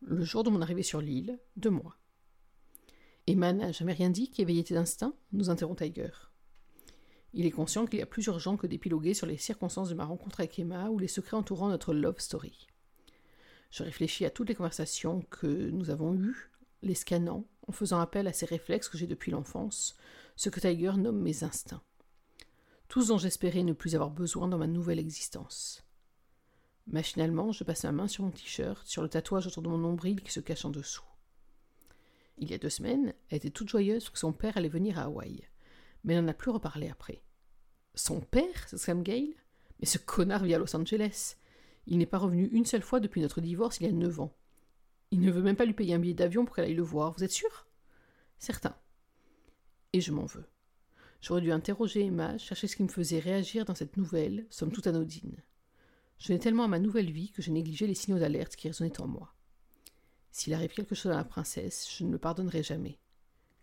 Le 0.00 0.24
jour 0.24 0.44
de 0.44 0.50
mon 0.50 0.62
arrivée 0.62 0.82
sur 0.82 1.00
l'île, 1.00 1.38
deux 1.56 1.70
mois. 1.70 1.96
Emma 3.26 3.52
n'a 3.52 3.72
jamais 3.72 3.92
rien 3.92 4.10
dit 4.10 4.30
qui 4.30 4.42
éveillait 4.42 4.62
d'instinct 4.62 5.14
nous 5.32 5.50
interrompt 5.50 5.82
Tiger. 5.82 6.10
Il 7.32 7.46
est 7.46 7.50
conscient 7.50 7.86
qu'il 7.86 8.00
y 8.00 8.02
a 8.02 8.06
plus 8.06 8.26
urgent 8.26 8.56
que 8.56 8.66
d'épiloguer 8.66 9.14
sur 9.14 9.26
les 9.26 9.36
circonstances 9.36 9.90
de 9.90 9.94
ma 9.94 10.04
rencontre 10.04 10.40
avec 10.40 10.58
Emma 10.58 10.90
ou 10.90 10.98
les 10.98 11.06
secrets 11.06 11.36
entourant 11.36 11.68
notre 11.68 11.94
love 11.94 12.18
story. 12.18 12.66
Je 13.70 13.84
réfléchis 13.84 14.24
à 14.24 14.30
toutes 14.30 14.48
les 14.48 14.54
conversations 14.56 15.22
que 15.30 15.46
nous 15.46 15.90
avons 15.90 16.14
eues, 16.14 16.50
les 16.82 16.94
scannant, 16.94 17.44
en 17.68 17.72
faisant 17.72 18.00
appel 18.00 18.26
à 18.26 18.32
ces 18.32 18.46
réflexes 18.46 18.88
que 18.88 18.98
j'ai 18.98 19.06
depuis 19.06 19.30
l'enfance, 19.30 19.96
ce 20.34 20.48
que 20.48 20.58
Tiger 20.58 20.92
nomme 20.96 21.20
mes 21.20 21.44
instincts. 21.44 21.82
Tous 22.88 23.08
dont 23.08 23.18
j'espérais 23.18 23.62
ne 23.62 23.74
plus 23.74 23.94
avoir 23.94 24.10
besoin 24.10 24.48
dans 24.48 24.58
ma 24.58 24.66
nouvelle 24.66 24.98
existence. 24.98 25.84
Machinalement, 26.86 27.52
je 27.52 27.64
passe 27.64 27.84
ma 27.84 27.92
main 27.92 28.08
sur 28.08 28.24
mon 28.24 28.30
t-shirt, 28.30 28.86
sur 28.86 29.02
le 29.02 29.08
tatouage 29.08 29.46
autour 29.46 29.62
de 29.62 29.68
mon 29.68 29.78
nombril 29.78 30.22
qui 30.22 30.32
se 30.32 30.40
cache 30.40 30.64
en 30.64 30.70
dessous. 30.70 31.04
Il 32.38 32.50
y 32.50 32.54
a 32.54 32.58
deux 32.58 32.70
semaines, 32.70 33.14
elle 33.28 33.36
était 33.36 33.50
toute 33.50 33.68
joyeuse 33.68 34.08
que 34.08 34.18
son 34.18 34.32
père 34.32 34.56
allait 34.56 34.68
venir 34.68 34.98
à 34.98 35.02
Hawaï 35.02 35.50
mais 36.04 36.14
elle 36.14 36.24
n'en 36.24 36.30
a 36.30 36.34
plus 36.34 36.50
reparlé 36.50 36.88
après. 36.88 37.22
Son 37.94 38.20
père 38.20 38.68
s'exclame 38.68 39.02
Gail. 39.02 39.36
Mais 39.80 39.86
ce 39.86 39.98
connard 39.98 40.44
vit 40.44 40.54
à 40.54 40.58
Los 40.58 40.76
Angeles. 40.76 41.36
Il 41.86 41.98
n'est 41.98 42.06
pas 42.06 42.18
revenu 42.18 42.48
une 42.52 42.66
seule 42.66 42.82
fois 42.82 43.00
depuis 43.00 43.20
notre 43.20 43.40
divorce 43.40 43.80
il 43.80 43.86
y 43.86 43.88
a 43.88 43.92
neuf 43.92 44.20
ans. 44.20 44.36
Il 45.10 45.20
ne 45.20 45.30
veut 45.30 45.42
même 45.42 45.56
pas 45.56 45.64
lui 45.64 45.74
payer 45.74 45.94
un 45.94 45.98
billet 45.98 46.14
d'avion 46.14 46.44
pour 46.44 46.54
qu'elle 46.54 46.66
aille 46.66 46.74
le 46.74 46.82
voir, 46.82 47.12
vous 47.12 47.24
êtes 47.24 47.32
sûr? 47.32 47.66
Certain. 48.38 48.76
Et 49.92 50.00
je 50.00 50.12
m'en 50.12 50.26
veux. 50.26 50.46
J'aurais 51.20 51.40
dû 51.40 51.50
interroger 51.50 52.04
Emma, 52.04 52.38
chercher 52.38 52.68
ce 52.68 52.76
qui 52.76 52.82
me 52.82 52.88
faisait 52.88 53.18
réagir 53.18 53.64
dans 53.64 53.74
cette 53.74 53.96
nouvelle, 53.96 54.46
somme 54.50 54.70
toute 54.70 54.86
anodine. 54.86 55.42
Je 56.20 56.32
n'ai 56.32 56.38
tellement 56.38 56.64
à 56.64 56.68
ma 56.68 56.78
nouvelle 56.78 57.10
vie 57.10 57.32
que 57.32 57.42
j'ai 57.42 57.50
négligé 57.50 57.86
les 57.86 57.94
signaux 57.94 58.18
d'alerte 58.18 58.54
qui 58.54 58.68
résonnaient 58.68 59.00
en 59.00 59.08
moi. 59.08 59.34
S'il 60.30 60.54
arrive 60.54 60.72
quelque 60.72 60.94
chose 60.94 61.10
à 61.10 61.16
la 61.16 61.24
princesse, 61.24 61.88
je 61.96 62.04
ne 62.04 62.12
le 62.12 62.18
pardonnerai 62.18 62.62
jamais. 62.62 62.98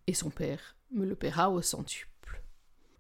Et 0.08 0.14
son 0.14 0.32
père 0.32 0.76
me 0.92 1.06
le 1.06 1.16
paiera 1.16 1.52
au 1.52 1.62
centuple. 1.62 2.44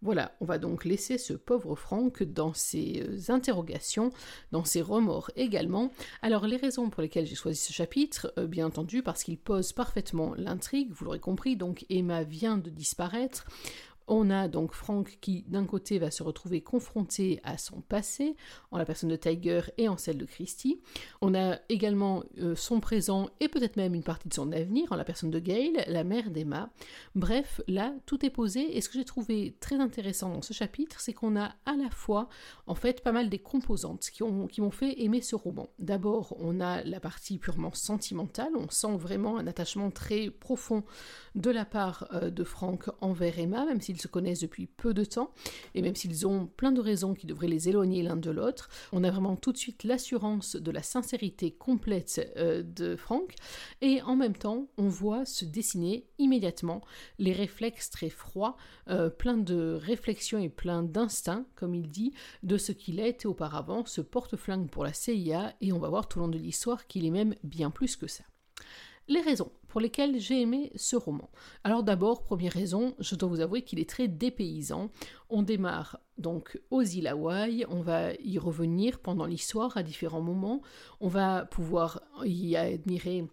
Voilà, 0.03 0.35
on 0.41 0.45
va 0.45 0.59
donc 0.59 0.85
laisser 0.85 1.17
ce 1.17 1.33
pauvre 1.33 1.75
Franck 1.75 2.21
dans 2.21 2.53
ses 2.53 3.03
euh, 3.03 3.33
interrogations, 3.33 4.11
dans 4.51 4.63
ses 4.63 4.83
remords 4.83 5.31
également. 5.35 5.91
Alors 6.21 6.45
les 6.45 6.57
raisons 6.57 6.91
pour 6.91 7.01
lesquelles 7.01 7.25
j'ai 7.25 7.33
choisi 7.33 7.59
ce 7.59 7.73
chapitre, 7.73 8.31
euh, 8.37 8.45
bien 8.45 8.67
entendu 8.67 9.01
parce 9.01 9.23
qu'il 9.23 9.39
pose 9.39 9.73
parfaitement 9.73 10.35
l'intrigue, 10.35 10.91
vous 10.91 11.05
l'aurez 11.05 11.19
compris, 11.19 11.55
donc 11.55 11.83
Emma 11.89 12.23
vient 12.23 12.57
de 12.57 12.69
disparaître. 12.69 13.47
On 14.07 14.29
a 14.29 14.47
donc 14.47 14.73
Frank 14.73 15.17
qui, 15.21 15.43
d'un 15.47 15.65
côté, 15.65 15.99
va 15.99 16.11
se 16.11 16.23
retrouver 16.23 16.61
confronté 16.61 17.39
à 17.43 17.57
son 17.57 17.81
passé, 17.81 18.35
en 18.71 18.77
la 18.77 18.85
personne 18.85 19.09
de 19.09 19.15
Tiger 19.15 19.61
et 19.77 19.89
en 19.89 19.97
celle 19.97 20.17
de 20.17 20.25
Christie. 20.25 20.79
On 21.21 21.35
a 21.35 21.57
également 21.69 22.23
euh, 22.39 22.55
son 22.55 22.79
présent 22.79 23.29
et 23.39 23.49
peut-être 23.49 23.75
même 23.75 23.93
une 23.93 24.03
partie 24.03 24.29
de 24.29 24.33
son 24.33 24.51
avenir, 24.51 24.91
en 24.91 24.95
la 24.95 25.03
personne 25.03 25.31
de 25.31 25.39
Gail, 25.39 25.83
la 25.87 26.03
mère 26.03 26.31
d'Emma. 26.31 26.69
Bref, 27.15 27.61
là, 27.67 27.93
tout 28.05 28.25
est 28.25 28.29
posé. 28.29 28.77
Et 28.77 28.81
ce 28.81 28.89
que 28.89 28.97
j'ai 28.97 29.05
trouvé 29.05 29.55
très 29.59 29.75
intéressant 29.75 30.29
dans 30.29 30.41
ce 30.41 30.53
chapitre, 30.53 30.99
c'est 30.99 31.13
qu'on 31.13 31.35
a 31.35 31.55
à 31.65 31.75
la 31.75 31.89
fois, 31.89 32.29
en 32.65 32.75
fait, 32.75 33.03
pas 33.03 33.11
mal 33.11 33.29
des 33.29 33.39
composantes 33.39 34.09
qui, 34.11 34.23
ont, 34.23 34.47
m'ont 34.57 34.71
fait 34.71 35.01
aimer 35.01 35.21
ce 35.21 35.35
roman. 35.35 35.67
D'abord, 35.79 36.35
on 36.39 36.61
a 36.61 36.83
la 36.83 36.99
partie 36.99 37.37
purement 37.37 37.73
sentimentale. 37.73 38.51
On 38.55 38.69
sent 38.69 38.95
vraiment 38.97 39.37
un 39.37 39.47
attachement 39.47 39.91
très 39.91 40.29
profond 40.29 40.83
de 41.35 41.51
la 41.51 41.65
part 41.65 42.07
euh, 42.13 42.29
de 42.29 42.43
Frank 42.43 42.89
envers 43.01 43.37
Emma, 43.39 43.65
même 43.65 43.81
s'il 43.81 43.96
se 43.99 44.07
connaissent 44.07 44.41
depuis 44.41 44.67
peu 44.67 44.93
de 44.93 45.05
temps, 45.05 45.31
et 45.75 45.81
même 45.81 45.95
s'ils 45.95 46.27
ont 46.27 46.47
plein 46.47 46.71
de 46.71 46.81
raisons 46.81 47.13
qui 47.13 47.27
devraient 47.27 47.47
les 47.47 47.69
éloigner 47.69 48.03
l'un 48.03 48.15
de 48.15 48.31
l'autre, 48.31 48.69
on 48.91 49.03
a 49.03 49.11
vraiment 49.11 49.35
tout 49.35 49.51
de 49.51 49.57
suite 49.57 49.83
l'assurance 49.83 50.55
de 50.55 50.71
la 50.71 50.83
sincérité 50.83 51.51
complète 51.51 52.31
euh, 52.37 52.63
de 52.63 52.95
Frank, 52.95 53.33
et 53.81 54.01
en 54.01 54.15
même 54.15 54.35
temps, 54.35 54.67
on 54.77 54.87
voit 54.87 55.25
se 55.25 55.45
dessiner 55.45 56.05
immédiatement 56.17 56.81
les 57.19 57.33
réflexes 57.33 57.89
très 57.89 58.09
froids, 58.09 58.57
euh, 58.89 59.09
plein 59.09 59.37
de 59.37 59.77
réflexions 59.81 60.39
et 60.39 60.49
plein 60.49 60.83
d'instincts, 60.83 61.45
comme 61.55 61.75
il 61.75 61.89
dit, 61.89 62.13
de 62.43 62.57
ce 62.57 62.71
qu'il 62.71 62.99
a 62.99 63.07
été 63.07 63.27
auparavant, 63.27 63.85
ce 63.85 64.01
porte-flingue 64.01 64.69
pour 64.69 64.83
la 64.83 64.93
CIA, 64.93 65.55
et 65.61 65.71
on 65.71 65.79
va 65.79 65.89
voir 65.89 66.07
tout 66.07 66.19
au 66.19 66.21
long 66.21 66.27
de 66.27 66.37
l'histoire 66.37 66.87
qu'il 66.87 67.05
est 67.05 67.11
même 67.11 67.35
bien 67.43 67.69
plus 67.69 67.95
que 67.95 68.07
ça. 68.07 68.23
Les 69.07 69.21
raisons 69.21 69.51
pour 69.67 69.79
lesquelles 69.79 70.19
j'ai 70.19 70.41
aimé 70.41 70.71
ce 70.75 70.95
roman. 70.95 71.29
Alors 71.63 71.83
d'abord, 71.83 72.23
première 72.23 72.51
raison, 72.51 72.93
je 72.99 73.15
dois 73.15 73.29
vous 73.29 73.41
avouer 73.41 73.61
qu'il 73.61 73.79
est 73.79 73.89
très 73.89 74.07
dépaysant. 74.07 74.89
On 75.29 75.43
démarre 75.43 75.99
donc 76.17 76.59
aux 76.71 76.81
îles 76.81 77.07
Hawaï, 77.07 77.65
on 77.69 77.81
va 77.81 78.13
y 78.15 78.37
revenir 78.37 78.99
pendant 78.99 79.25
l'histoire 79.25 79.77
à 79.77 79.83
différents 79.83 80.21
moments, 80.21 80.61
on 80.99 81.07
va 81.07 81.45
pouvoir 81.45 82.01
y 82.25 82.55
admirer 82.55 83.27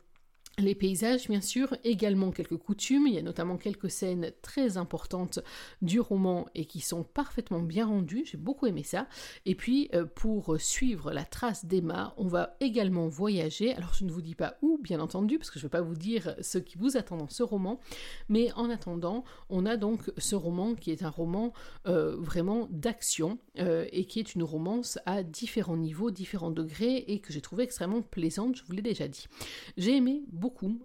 les 0.59 0.75
paysages, 0.75 1.29
bien 1.29 1.41
sûr, 1.41 1.77
également 1.83 2.31
quelques 2.31 2.57
coutumes. 2.57 3.07
Il 3.07 3.15
y 3.15 3.19
a 3.19 3.23
notamment 3.23 3.57
quelques 3.57 3.91
scènes 3.91 4.33
très 4.43 4.77
importantes 4.77 5.41
du 5.83 6.01
roman 6.01 6.47
et 6.55 6.65
qui 6.65 6.81
sont 6.81 7.03
parfaitement 7.03 7.61
bien 7.61 7.87
rendues. 7.87 8.25
J'ai 8.25 8.39
beaucoup 8.39 8.67
aimé 8.67 8.83
ça. 8.83 9.09
Et 9.47 9.55
puis, 9.55 9.89
euh, 9.95 10.05
pour 10.05 10.61
suivre 10.61 11.13
la 11.13 11.25
trace 11.25 11.65
d'Emma, 11.65 12.15
on 12.17 12.29
va 12.29 12.57
également 12.61 13.09
voyager. 13.09 13.75
Alors, 13.75 13.95
je 13.95 14.05
ne 14.05 14.11
vous 14.11 14.23
dis 14.23 14.35
pas 14.35 14.57
où, 14.63 14.79
bien 14.83 15.01
entendu, 15.01 15.39
parce 15.39 15.51
que 15.51 15.59
je 15.59 15.65
ne 15.65 15.69
vais 15.69 15.79
pas 15.79 15.83
vous 15.83 15.97
dire 15.97 16.37
ce 16.41 16.59
qui 16.59 16.79
vous 16.79 16.97
attend 16.97 17.17
dans 17.17 17.29
ce 17.29 17.43
roman. 17.43 17.81
Mais 18.29 18.53
en 18.53 18.71
attendant, 18.71 19.25
on 19.51 19.67
a 19.67 19.77
donc 19.77 20.13
ce 20.19 20.37
roman 20.37 20.75
qui 20.75 20.91
est 20.91 21.03
un 21.03 21.11
roman 21.11 21.53
euh, 21.87 22.17
vraiment 22.17 22.69
d'action 22.71 23.39
euh, 23.59 23.87
et 23.93 24.05
qui 24.05 24.21
est 24.21 24.35
une 24.35 24.43
romance 24.43 24.99
à 25.07 25.23
différents 25.23 25.77
niveaux, 25.77 26.11
différents 26.11 26.51
degrés 26.51 27.05
et 27.09 27.21
que 27.21 27.33
j'ai 27.33 27.41
trouvé 27.41 27.65
extrêmement 27.65 28.03
plaisante. 28.03 28.57
Je 28.57 28.63
vous 28.65 28.73
l'ai 28.73 28.83
déjà 28.83 29.09
dit. 29.09 29.27
J'ai 29.77 29.97
aimé 29.97 30.23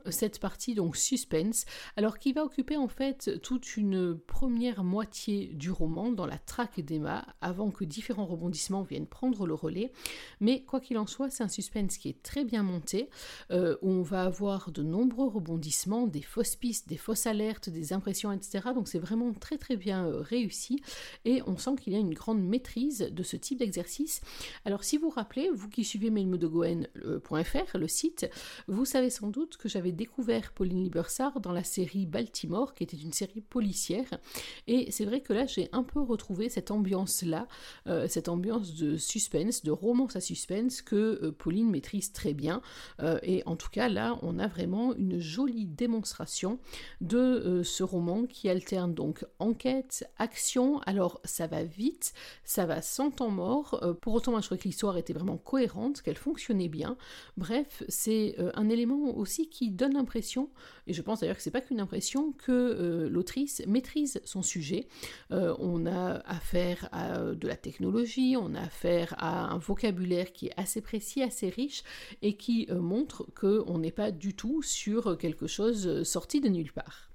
cette 0.10 0.40
partie 0.40 0.76
donc 0.76 0.98
suspense, 0.98 1.66
alors 1.96 2.20
qui 2.20 2.34
va 2.34 2.44
occuper 2.44 2.78
en 2.78 2.88
fait 2.88 3.42
toute 3.42 3.78
une 3.78 4.18
première 4.18 4.84
moitié 4.84 5.48
du 5.48 5.72
roman 5.72 6.12
dans 6.12 6.26
la 6.26 6.38
traque 6.38 6.80
d'Emma 6.80 7.26
avant 7.42 7.72
que 7.72 7.84
différents 7.84 8.26
rebondissements 8.26 8.84
viennent 8.84 9.08
prendre 9.08 9.46
le 9.46 9.54
relais. 9.54 9.92
Mais 10.40 10.64
quoi 10.64 10.80
qu'il 10.80 10.98
en 10.98 11.08
soit, 11.08 11.30
c'est 11.30 11.44
un 11.44 11.50
suspense 11.50 11.98
qui 11.98 12.10
est 12.10 12.22
très 12.24 12.44
bien 12.44 12.64
monté, 12.64 13.10
euh, 13.52 13.78
où 13.82 13.90
on 13.90 14.02
va 14.02 14.24
avoir 14.24 14.72
de 14.72 14.84
nombreux 14.84 15.28
rebondissements, 15.28 16.08
des 16.08 16.22
fausses 16.22 16.56
pistes, 16.56 16.88
des 16.88 16.98
fausses 16.98 17.26
alertes, 17.26 17.70
des 17.70 17.94
impressions, 17.94 18.32
etc. 18.32 18.70
Donc 18.74 18.88
c'est 18.88 19.00
vraiment 19.00 19.34
très 19.34 19.58
très 19.58 19.76
bien 19.76 20.06
euh, 20.06 20.22
réussi 20.22 20.82
et 21.26 21.42
on 21.48 21.58
sent 21.58 21.76
qu'il 21.82 21.94
y 21.94 21.96
a 21.96 22.00
une 22.00 22.14
grande 22.14 22.42
maîtrise 22.42 23.10
de 23.12 23.24
ce 23.24 23.36
type 23.38 23.60
d'exercice. 23.60 24.22
Alors 24.66 24.84
si 24.84 24.98
vous 24.98 25.10
vous 25.10 25.16
rappelez, 25.16 25.50
vous 25.54 25.70
qui 25.70 25.84
suivez 25.84 26.10
mailmodegoen.fr, 26.10 27.78
le 27.78 27.88
site, 27.88 28.30
vous 28.68 28.86
savez 28.86 29.10
sans 29.10 29.30
doute 29.30 29.49
que 29.58 29.70
j'avais 29.70 29.92
découvert 29.92 30.52
Pauline 30.54 30.84
Libersart 30.84 31.40
dans 31.40 31.52
la 31.52 31.64
série 31.64 32.06
Baltimore, 32.06 32.74
qui 32.74 32.84
était 32.84 32.98
une 32.98 33.14
série 33.14 33.42
policière. 33.42 34.20
Et 34.68 34.92
c'est 34.92 35.06
vrai 35.06 35.22
que 35.22 35.34
là, 35.34 35.46
j'ai 35.46 35.70
un 35.72 35.84
peu 35.84 36.02
retrouvé 36.02 36.50
cette 36.50 36.72
ambiance-là, 36.72 37.48
euh, 37.88 38.08
cette 38.08 38.30
ambiance 38.30 38.76
de 38.76 38.98
suspense, 38.98 39.64
de 39.64 39.72
romance 39.72 40.16
à 40.16 40.22
suspense 40.22 40.82
que 40.82 41.20
euh, 41.24 41.32
Pauline 41.32 41.70
maîtrise 41.70 42.12
très 42.12 42.34
bien. 42.34 42.62
Euh, 43.02 43.20
et 43.24 43.44
en 43.46 43.56
tout 43.56 43.70
cas, 43.70 43.90
là, 43.90 44.18
on 44.22 44.40
a 44.40 44.48
vraiment 44.48 44.94
une 44.96 45.20
jolie 45.20 45.66
démonstration 45.66 46.60
de 47.02 47.62
ce 47.64 47.84
roman 47.84 48.26
qui 48.26 48.50
alterne 48.50 48.94
donc 48.94 49.26
enquête, 49.40 50.10
action. 50.18 50.80
Alors, 50.82 51.22
ça 51.24 51.48
va 51.48 51.64
vite, 51.64 52.14
ça 52.44 52.66
va 52.66 52.82
sans 52.82 53.12
temps 53.12 53.30
mort. 53.30 53.98
pour 54.02 54.14
autant, 54.14 54.32
moi, 54.32 54.42
je 54.42 54.48
trouvais 54.48 54.60
que 54.60 54.68
l'histoire 54.68 54.98
était 54.98 55.14
vraiment 55.14 55.38
cohérente, 55.38 56.02
qu'elle 56.02 56.18
fonctionnait 56.18 56.68
bien. 56.68 56.98
Bref, 57.38 57.84
c'est 57.88 58.36
un 58.56 58.70
élément 58.70 59.18
aussi 59.18 59.39
qui 59.48 59.70
donne 59.72 59.94
l'impression, 59.94 60.50
et 60.88 60.94
je 60.94 61.02
pense 61.02 61.22
d'ailleurs 61.22 61.38
que 61.38 61.42
c'est 61.42 61.52
pas 61.52 61.62
qu'une 61.62 61.80
impression, 61.80 62.34
que 62.34 62.52
euh, 62.52 63.10
l'autrice 63.10 63.62
maîtrise 63.68 64.22
son 64.26 64.42
sujet. 64.42 64.88
Euh, 65.32 65.56
on 65.60 65.86
a 65.86 66.22
affaire 66.26 66.90
à 66.92 67.20
de 67.20 67.48
la 67.48 67.56
technologie, 67.56 68.36
on 68.38 68.56
a 68.56 68.62
affaire 68.62 69.16
à 69.18 69.52
un 69.52 69.58
vocabulaire 69.58 70.32
qui 70.34 70.48
est 70.48 70.54
assez 70.58 70.82
précis, 70.82 71.24
assez 71.24 71.50
riche, 71.50 71.84
et 72.22 72.36
qui 72.36 72.68
euh, 72.70 72.80
montre 72.80 73.26
qu'on 73.36 73.78
n'est 73.78 73.92
pas 73.92 74.12
du 74.12 74.36
tout 74.36 74.62
sur 74.62 75.18
quelque 75.18 75.48
chose 75.48 76.04
sorti 76.04 76.42
de 76.42 76.50
nulle 76.50 76.72
part. 76.72 77.10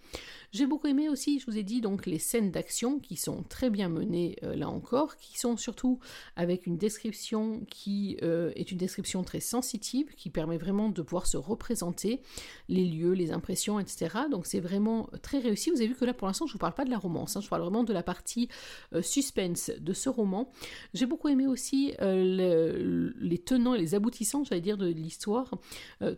J'ai 0.54 0.66
beaucoup 0.66 0.86
aimé 0.86 1.08
aussi, 1.08 1.40
je 1.40 1.46
vous 1.46 1.58
ai 1.58 1.64
dit, 1.64 1.80
donc 1.80 2.06
les 2.06 2.20
scènes 2.20 2.52
d'action 2.52 3.00
qui 3.00 3.16
sont 3.16 3.42
très 3.42 3.70
bien 3.70 3.88
menées 3.88 4.36
euh, 4.44 4.54
là 4.54 4.68
encore, 4.68 5.16
qui 5.16 5.36
sont 5.36 5.56
surtout 5.56 5.98
avec 6.36 6.68
une 6.68 6.76
description 6.76 7.62
qui 7.68 8.18
euh, 8.22 8.52
est 8.54 8.70
une 8.70 8.78
description 8.78 9.24
très 9.24 9.40
sensitive, 9.40 10.14
qui 10.14 10.30
permet 10.30 10.56
vraiment 10.56 10.90
de 10.90 11.02
pouvoir 11.02 11.26
se 11.26 11.36
représenter 11.36 12.22
les 12.68 12.84
lieux, 12.84 13.14
les 13.14 13.32
impressions, 13.32 13.80
etc. 13.80 14.16
Donc 14.30 14.46
c'est 14.46 14.60
vraiment 14.60 15.10
très 15.22 15.40
réussi. 15.40 15.70
Vous 15.70 15.78
avez 15.78 15.88
vu 15.88 15.96
que 15.96 16.04
là 16.04 16.14
pour 16.14 16.28
l'instant 16.28 16.46
je 16.46 16.52
ne 16.52 16.54
vous 16.54 16.60
parle 16.60 16.74
pas 16.74 16.84
de 16.84 16.90
la 16.90 16.98
romance, 16.98 17.36
hein. 17.36 17.40
je 17.40 17.48
parle 17.48 17.62
vraiment 17.62 17.82
de 17.82 17.92
la 17.92 18.04
partie 18.04 18.48
euh, 18.92 19.02
suspense 19.02 19.72
de 19.76 19.92
ce 19.92 20.08
roman. 20.08 20.52
J'ai 20.92 21.06
beaucoup 21.06 21.30
aimé 21.30 21.48
aussi 21.48 21.94
les 21.98 23.42
tenants 23.44 23.74
et 23.74 23.78
les 23.78 23.96
aboutissants, 23.96 24.44
j'allais 24.44 24.60
dire, 24.60 24.78
de 24.78 24.86
l'histoire, 24.86 25.50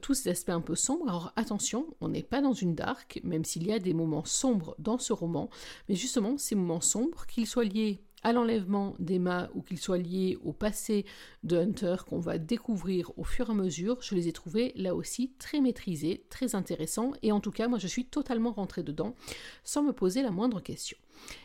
tous 0.03 0.13
ces 0.13 0.29
aspects 0.29 0.51
un 0.51 0.61
peu 0.61 0.75
sombres. 0.75 1.09
Alors 1.09 1.33
attention, 1.37 1.87
on 2.03 2.11
n'est 2.11 2.23
pas 2.23 2.43
dans 2.43 2.53
une 2.53 2.75
dark, 2.75 3.19
même 3.25 3.47
s'il 3.47 3.67
y 3.67 3.73
a 3.73 3.79
des 3.79 3.95
moments 3.95 4.26
sombres 4.27 4.75
dans 4.79 4.99
ce 4.99 5.13
roman, 5.13 5.49
mais 5.89 5.95
justement 5.95 6.37
ces 6.39 6.55
moments 6.55 6.81
sombres, 6.81 7.27
qu'ils 7.27 7.47
soient 7.47 7.65
liés 7.65 8.03
à 8.23 8.33
l'enlèvement 8.33 8.95
d'Emma 8.99 9.51
ou 9.55 9.63
qu'ils 9.63 9.79
soient 9.79 9.99
liés 9.99 10.37
au 10.43 10.53
passé 10.53 11.05
de 11.45 11.57
Hunter 11.59 11.97
qu'on 12.09 12.19
va 12.19 12.39
découvrir 12.39 13.13
au 13.17 13.23
fur 13.23 13.49
et 13.49 13.53
à 13.53 13.55
mesure, 13.55 14.03
je 14.03 14.17
les 14.17 14.27
ai 14.27 14.33
trouvés 14.33 14.73
là 14.75 14.97
aussi 14.97 15.33
très 15.39 15.61
maîtrisés, 15.61 16.27
très 16.29 16.57
intéressants 16.57 17.13
et 17.23 17.31
en 17.31 17.41
tout 17.41 17.53
cas 17.53 17.69
moi 17.69 17.79
je 17.79 17.87
suis 17.87 18.07
totalement 18.07 18.51
rentrée 18.51 18.83
dedans 18.83 19.15
sans 19.63 19.85
me 19.85 19.93
poser 19.93 20.23
la 20.23 20.33
moindre 20.33 20.61
question. 20.61 20.99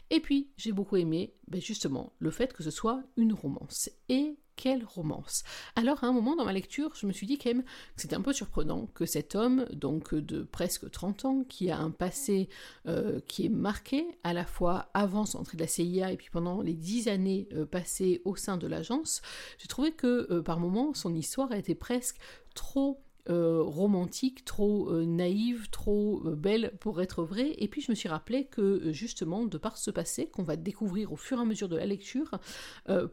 Et 0.10 0.19
puis 0.19 0.51
j'ai 0.57 0.71
beaucoup 0.71 0.97
aimé 0.97 1.34
ben, 1.47 1.62
justement 1.62 2.13
le 2.19 2.31
fait 2.31 2.53
que 2.53 2.63
ce 2.63 2.71
soit 2.71 3.03
une 3.17 3.34
romance. 3.34 3.89
Et 4.10 4.38
quelle 4.62 4.86
romance. 4.86 5.43
Alors 5.75 6.03
à 6.03 6.07
un 6.07 6.12
moment 6.12 6.36
dans 6.36 6.45
ma 6.45 6.53
lecture, 6.53 6.93
je 6.93 7.07
me 7.07 7.12
suis 7.12 7.25
dit 7.25 7.39
quand 7.39 7.49
même 7.49 7.63
que 7.63 8.01
c'était 8.01 8.15
un 8.15 8.21
peu 8.21 8.31
surprenant 8.31 8.88
que 8.93 9.07
cet 9.07 9.34
homme, 9.34 9.65
donc 9.73 10.13
de 10.13 10.43
presque 10.43 10.91
30 10.91 11.25
ans, 11.25 11.43
qui 11.43 11.71
a 11.71 11.79
un 11.79 11.89
passé 11.89 12.47
euh, 12.88 13.19
qui 13.27 13.47
est 13.47 13.49
marqué 13.49 14.05
à 14.23 14.34
la 14.34 14.45
fois 14.45 14.91
avant 14.93 15.25
son 15.25 15.39
entrée 15.39 15.57
de 15.57 15.63
la 15.63 15.67
CIA 15.67 16.12
et 16.12 16.17
puis 16.17 16.29
pendant 16.31 16.62
les 16.62 16.75
dix 16.75 17.07
années 17.07 17.47
euh, 17.53 17.65
passées 17.65 18.21
au 18.23 18.36
sein 18.36 18.57
de 18.57 18.67
l'agence, 18.67 19.23
j'ai 19.57 19.67
trouvé 19.67 19.93
que 19.93 20.27
euh, 20.31 20.43
par 20.43 20.60
moments 20.60 20.93
son 20.93 21.15
histoire 21.15 21.51
a 21.51 21.57
été 21.57 21.73
presque 21.73 22.17
trop 22.53 23.03
euh, 23.29 23.62
romantique, 23.62 24.45
trop 24.45 24.89
euh, 24.89 25.05
naïve, 25.05 25.69
trop 25.69 26.23
euh, 26.25 26.36
belle 26.36 26.73
pour 26.79 27.01
être 27.03 27.23
vraie. 27.23 27.53
Et 27.60 27.67
puis 27.67 27.79
je 27.79 27.91
me 27.91 27.95
suis 27.95 28.10
rappelé 28.10 28.45
que 28.45 28.91
justement, 28.91 29.45
de 29.45 29.60
par 29.60 29.77
ce 29.77 29.91
passé 29.91 30.25
qu'on 30.25 30.41
va 30.41 30.55
découvrir 30.55 31.13
au 31.13 31.15
fur 31.15 31.38
et 31.38 31.41
à 31.41 31.45
mesure 31.45 31.69
de 31.69 31.75
la 31.75 31.86
lecture, 31.86 32.31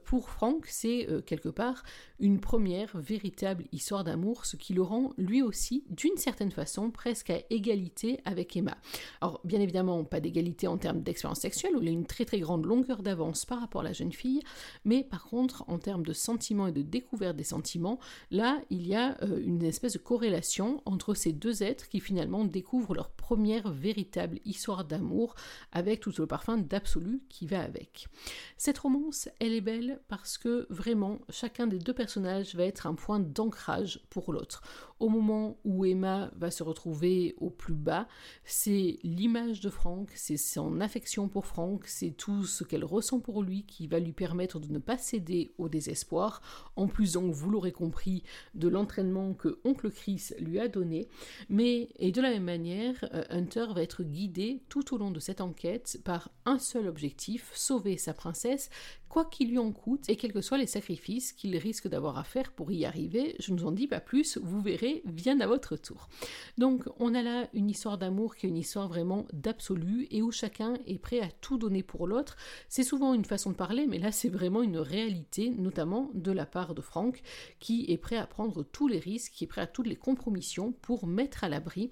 pour 0.04 0.30
Franck, 0.30 0.66
c'est 0.66 1.06
quelque 1.26 1.48
part 1.48 1.82
une 2.20 2.40
première 2.40 2.96
véritable 2.96 3.64
histoire 3.72 4.04
d'amour, 4.04 4.46
ce 4.46 4.56
qui 4.56 4.72
le 4.72 4.82
rend 4.82 5.12
lui 5.18 5.42
aussi, 5.42 5.84
d'une 5.90 6.16
certaine 6.16 6.50
façon, 6.50 6.90
presque 6.90 7.30
à 7.30 7.40
égalité 7.50 8.20
avec 8.24 8.56
Emma. 8.56 8.76
Alors 9.20 9.40
bien 9.44 9.60
évidemment, 9.60 10.04
pas 10.04 10.20
d'égalité 10.20 10.66
en 10.66 10.78
termes 10.78 11.02
d'expérience 11.02 11.40
sexuelle, 11.40 11.76
où 11.76 11.82
il 11.82 11.88
a 11.88 11.92
une 11.92 12.06
très 12.06 12.24
très 12.24 12.40
grande 12.40 12.64
longueur 12.64 13.02
d'avance 13.02 13.44
par 13.44 13.60
rapport 13.60 13.82
à 13.82 13.84
la 13.84 13.92
jeune 13.92 14.12
fille, 14.12 14.40
mais 14.84 15.04
par 15.04 15.24
contre, 15.24 15.64
en 15.68 15.78
termes 15.78 16.04
de 16.04 16.12
sentiments 16.12 16.66
et 16.66 16.72
de 16.72 16.82
découverte 16.82 17.36
des 17.36 17.44
sentiments, 17.44 17.98
là, 18.30 18.60
il 18.70 18.86
y 18.86 18.94
a 18.94 19.16
une 19.44 19.62
espèce 19.62 19.92
de 19.92 19.97
corrélation 19.98 20.82
entre 20.84 21.14
ces 21.14 21.32
deux 21.32 21.62
êtres 21.62 21.88
qui 21.88 22.00
finalement 22.00 22.44
découvrent 22.44 22.94
leur 22.94 23.10
première 23.10 23.70
véritable 23.72 24.40
histoire 24.44 24.84
d'amour 24.84 25.34
avec 25.72 26.00
tout 26.00 26.12
le 26.18 26.26
parfum 26.26 26.58
d'absolu 26.58 27.22
qui 27.28 27.46
va 27.46 27.62
avec. 27.62 28.08
Cette 28.56 28.78
romance, 28.78 29.28
elle 29.40 29.52
est 29.52 29.60
belle 29.60 30.00
parce 30.08 30.38
que 30.38 30.66
vraiment 30.70 31.18
chacun 31.30 31.66
des 31.66 31.78
deux 31.78 31.92
personnages 31.92 32.54
va 32.54 32.64
être 32.64 32.86
un 32.86 32.94
point 32.94 33.20
d'ancrage 33.20 34.00
pour 34.10 34.32
l'autre. 34.32 34.62
Au 35.00 35.08
moment 35.08 35.58
où 35.64 35.84
Emma 35.84 36.30
va 36.34 36.50
se 36.50 36.64
retrouver 36.64 37.36
au 37.38 37.50
plus 37.50 37.74
bas, 37.74 38.08
c'est 38.44 38.98
l'image 39.04 39.60
de 39.60 39.70
Franck, 39.70 40.10
c'est 40.16 40.36
son 40.36 40.80
affection 40.80 41.28
pour 41.28 41.46
Franck, 41.46 41.86
c'est 41.86 42.10
tout 42.10 42.44
ce 42.44 42.64
qu'elle 42.64 42.84
ressent 42.84 43.20
pour 43.20 43.44
lui 43.44 43.64
qui 43.64 43.86
va 43.86 44.00
lui 44.00 44.12
permettre 44.12 44.58
de 44.58 44.72
ne 44.72 44.78
pas 44.78 44.98
céder 44.98 45.52
au 45.58 45.68
désespoir. 45.68 46.42
En 46.74 46.88
plus 46.88 47.12
donc, 47.12 47.32
vous 47.32 47.50
l'aurez 47.50 47.70
compris, 47.70 48.24
de 48.54 48.66
l'entraînement 48.66 49.34
que 49.34 49.60
oncle 49.64 49.87
Chris 49.90 50.30
lui 50.38 50.58
a 50.60 50.68
donné. 50.68 51.08
Mais, 51.48 51.88
et 51.98 52.12
de 52.12 52.20
la 52.20 52.30
même 52.30 52.44
manière, 52.44 53.08
euh, 53.14 53.24
Hunter 53.30 53.66
va 53.74 53.82
être 53.82 54.02
guidé 54.02 54.62
tout 54.68 54.94
au 54.94 54.98
long 54.98 55.10
de 55.10 55.20
cette 55.20 55.40
enquête 55.40 56.00
par 56.04 56.30
un 56.44 56.58
seul 56.58 56.86
objectif, 56.86 57.50
sauver 57.54 57.96
sa 57.96 58.14
princesse, 58.14 58.70
quoi 59.08 59.24
qu'il 59.24 59.50
lui 59.50 59.58
en 59.58 59.72
coûte, 59.72 60.08
et 60.08 60.16
quels 60.16 60.32
que 60.32 60.40
soient 60.40 60.58
les 60.58 60.66
sacrifices 60.66 61.32
qu'il 61.32 61.56
risque 61.56 61.88
d'avoir 61.88 62.18
à 62.18 62.24
faire 62.24 62.52
pour 62.52 62.70
y 62.70 62.84
arriver. 62.84 63.36
Je 63.38 63.52
ne 63.52 63.58
vous 63.58 63.66
en 63.66 63.72
dis 63.72 63.86
pas 63.86 64.00
plus, 64.00 64.38
vous 64.38 64.60
verrez 64.60 65.02
viennent 65.06 65.42
à 65.42 65.46
votre 65.46 65.76
tour. 65.76 66.08
Donc 66.56 66.84
on 66.98 67.14
a 67.14 67.22
là 67.22 67.48
une 67.54 67.70
histoire 67.70 67.98
d'amour 67.98 68.36
qui 68.36 68.46
est 68.46 68.50
une 68.50 68.56
histoire 68.56 68.88
vraiment 68.88 69.26
d'absolu 69.32 70.06
et 70.10 70.22
où 70.22 70.30
chacun 70.30 70.74
est 70.86 70.98
prêt 70.98 71.20
à 71.20 71.28
tout 71.40 71.58
donner 71.58 71.82
pour 71.82 72.06
l'autre. 72.06 72.36
C'est 72.68 72.82
souvent 72.82 73.14
une 73.14 73.24
façon 73.24 73.50
de 73.50 73.56
parler, 73.56 73.86
mais 73.86 73.98
là 73.98 74.12
c'est 74.12 74.28
vraiment 74.28 74.62
une 74.62 74.78
réalité, 74.78 75.50
notamment 75.50 76.10
de 76.14 76.32
la 76.32 76.46
part 76.46 76.74
de 76.74 76.82
Franck, 76.82 77.22
qui 77.58 77.86
est 77.88 77.98
prêt 77.98 78.16
à 78.16 78.26
prendre 78.26 78.62
tous 78.62 78.88
les 78.88 78.98
risques, 78.98 79.32
qui 79.32 79.44
est 79.44 79.48
prêt 79.48 79.62
à 79.62 79.66
les 79.86 79.96
compromissions 79.96 80.72
pour 80.82 81.06
mettre 81.06 81.44
à 81.44 81.48
l'abri 81.48 81.90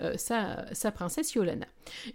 euh, 0.00 0.16
sa, 0.16 0.92
princesse 0.92 1.34
Yolana. 1.34 1.66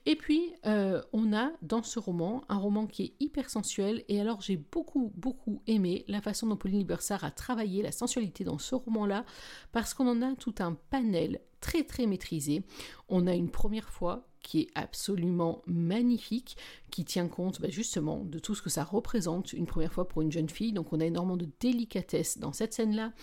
Et 0.06 0.16
puis 0.16 0.54
euh, 0.66 1.02
on 1.14 1.34
a 1.34 1.52
dans 1.62 1.84
ce 1.84 2.00
roman 2.00 2.44
un 2.50 2.58
roman 2.58 2.88
qui 2.88 3.04
est 3.04 3.14
hyper 3.20 3.50
sensuel 3.50 4.04
et 4.08 4.20
alors 4.20 4.42
j'ai 4.42 4.58
beaucoup 4.58 5.12
beaucoup 5.16 5.62
aimé 5.68 6.06
la 6.08 6.22
façon 6.22 6.48
dont 6.48 6.58
Pauline 6.58 6.80
Libersart 6.80 7.24
a 7.24 7.32
travaillé 7.32 7.82
la 7.82 7.92
sensualité 7.92 8.44
dans 8.44 8.58
ce 8.58 8.76
roman-là 8.76 9.26
parce 9.72 9.94
qu'on 9.94 10.08
en 10.08 10.22
a 10.22 10.36
tout 10.36 10.56
un 10.60 10.74
panel 10.90 11.40
très 11.60 11.84
très 11.84 12.06
maîtrisé. 12.06 12.64
On 13.10 13.26
a 13.26 13.34
une 13.34 13.50
première 13.50 13.90
fois 13.90 14.28
qui 14.44 14.60
est 14.60 14.70
absolument 14.76 15.64
magnifique, 15.66 16.58
qui 16.94 17.06
tient 17.06 17.28
compte 17.28 17.60
bah, 17.60 17.70
justement 17.70 18.24
de 18.24 18.38
tout 18.38 18.54
ce 18.54 18.62
que 18.62 18.70
ça 18.70 18.84
représente 18.84 19.52
une 19.52 19.66
première 19.66 19.92
fois 19.92 20.08
pour 20.08 20.22
une 20.22 20.32
jeune 20.32 20.48
fille. 20.48 20.74
Donc 20.74 20.94
on 20.94 21.00
a 21.00 21.06
énormément 21.06 21.38
de 21.38 21.50
délicatesse 21.60 22.38
dans 22.38 22.54
cette 22.54 22.72
scène-là. 22.72 23.14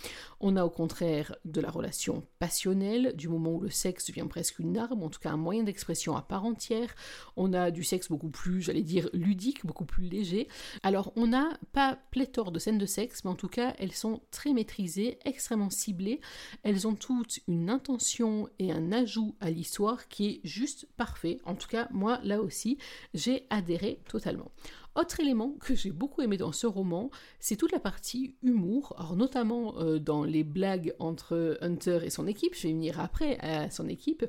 On 0.40 0.56
a 0.56 0.64
au 0.64 0.70
contraire 0.70 1.36
de 1.44 1.60
la 1.60 1.70
relation 1.70 2.24
passionnelle, 2.40 3.14
du 3.16 3.28
moment 3.28 3.54
où 3.54 3.60
le 3.60 3.70
sexe 3.70 4.06
devient 4.08 4.26
presque 4.28 4.58
une 4.58 4.76
arme, 4.76 5.04
en 5.04 5.08
tout 5.08 5.20
cas 5.20 5.30
un 5.30 5.36
moyen 5.36 5.62
d'expression 5.62 6.16
à 6.16 6.22
part 6.22 6.44
entière. 6.44 6.92
On 7.36 7.52
a 7.52 7.70
du 7.70 7.84
sexe 7.84 8.08
beaucoup 8.08 8.30
plus, 8.30 8.60
j'allais 8.60 8.82
dire, 8.82 9.08
ludique, 9.12 9.64
beaucoup 9.64 9.84
plus 9.84 10.02
léger. 10.02 10.48
Alors 10.82 11.12
on 11.14 11.28
n'a 11.28 11.50
pas 11.70 11.96
pléthore 12.10 12.50
de 12.50 12.58
scènes 12.58 12.78
de 12.78 12.86
sexe, 12.86 13.24
mais 13.24 13.30
en 13.30 13.36
tout 13.36 13.48
cas 13.48 13.74
elles 13.78 13.92
sont 13.92 14.20
très 14.32 14.52
maîtrisées, 14.52 15.20
extrêmement 15.24 15.70
ciblées. 15.70 16.20
Elles 16.64 16.88
ont 16.88 16.96
toutes 16.96 17.38
une 17.46 17.70
intention 17.70 18.48
et 18.58 18.72
un 18.72 18.90
ajout 18.90 19.36
à 19.40 19.48
l'histoire 19.48 20.08
qui 20.08 20.26
est 20.26 20.40
juste 20.42 20.88
parfait. 20.96 21.38
En 21.44 21.54
tout 21.54 21.68
cas, 21.68 21.86
moi, 21.92 22.18
là 22.24 22.42
aussi, 22.42 22.78
j'ai 23.14 23.46
adhéré 23.60 24.00
totalement. 24.08 24.50
Autre 24.96 25.20
élément 25.20 25.54
que 25.60 25.76
j'ai 25.76 25.92
beaucoup 25.92 26.20
aimé 26.20 26.36
dans 26.36 26.50
ce 26.50 26.66
roman, 26.66 27.10
c'est 27.38 27.54
toute 27.54 27.70
la 27.70 27.78
partie 27.78 28.34
humour, 28.42 28.92
alors 28.98 29.14
notamment 29.14 29.78
euh, 29.78 30.00
dans 30.00 30.24
les 30.24 30.42
blagues 30.42 30.96
entre 30.98 31.58
Hunter 31.60 32.00
et 32.02 32.10
son 32.10 32.26
équipe, 32.26 32.56
je 32.56 32.64
vais 32.66 32.72
venir 32.72 32.98
après 32.98 33.38
à 33.38 33.70
son 33.70 33.88
équipe, 33.88 34.26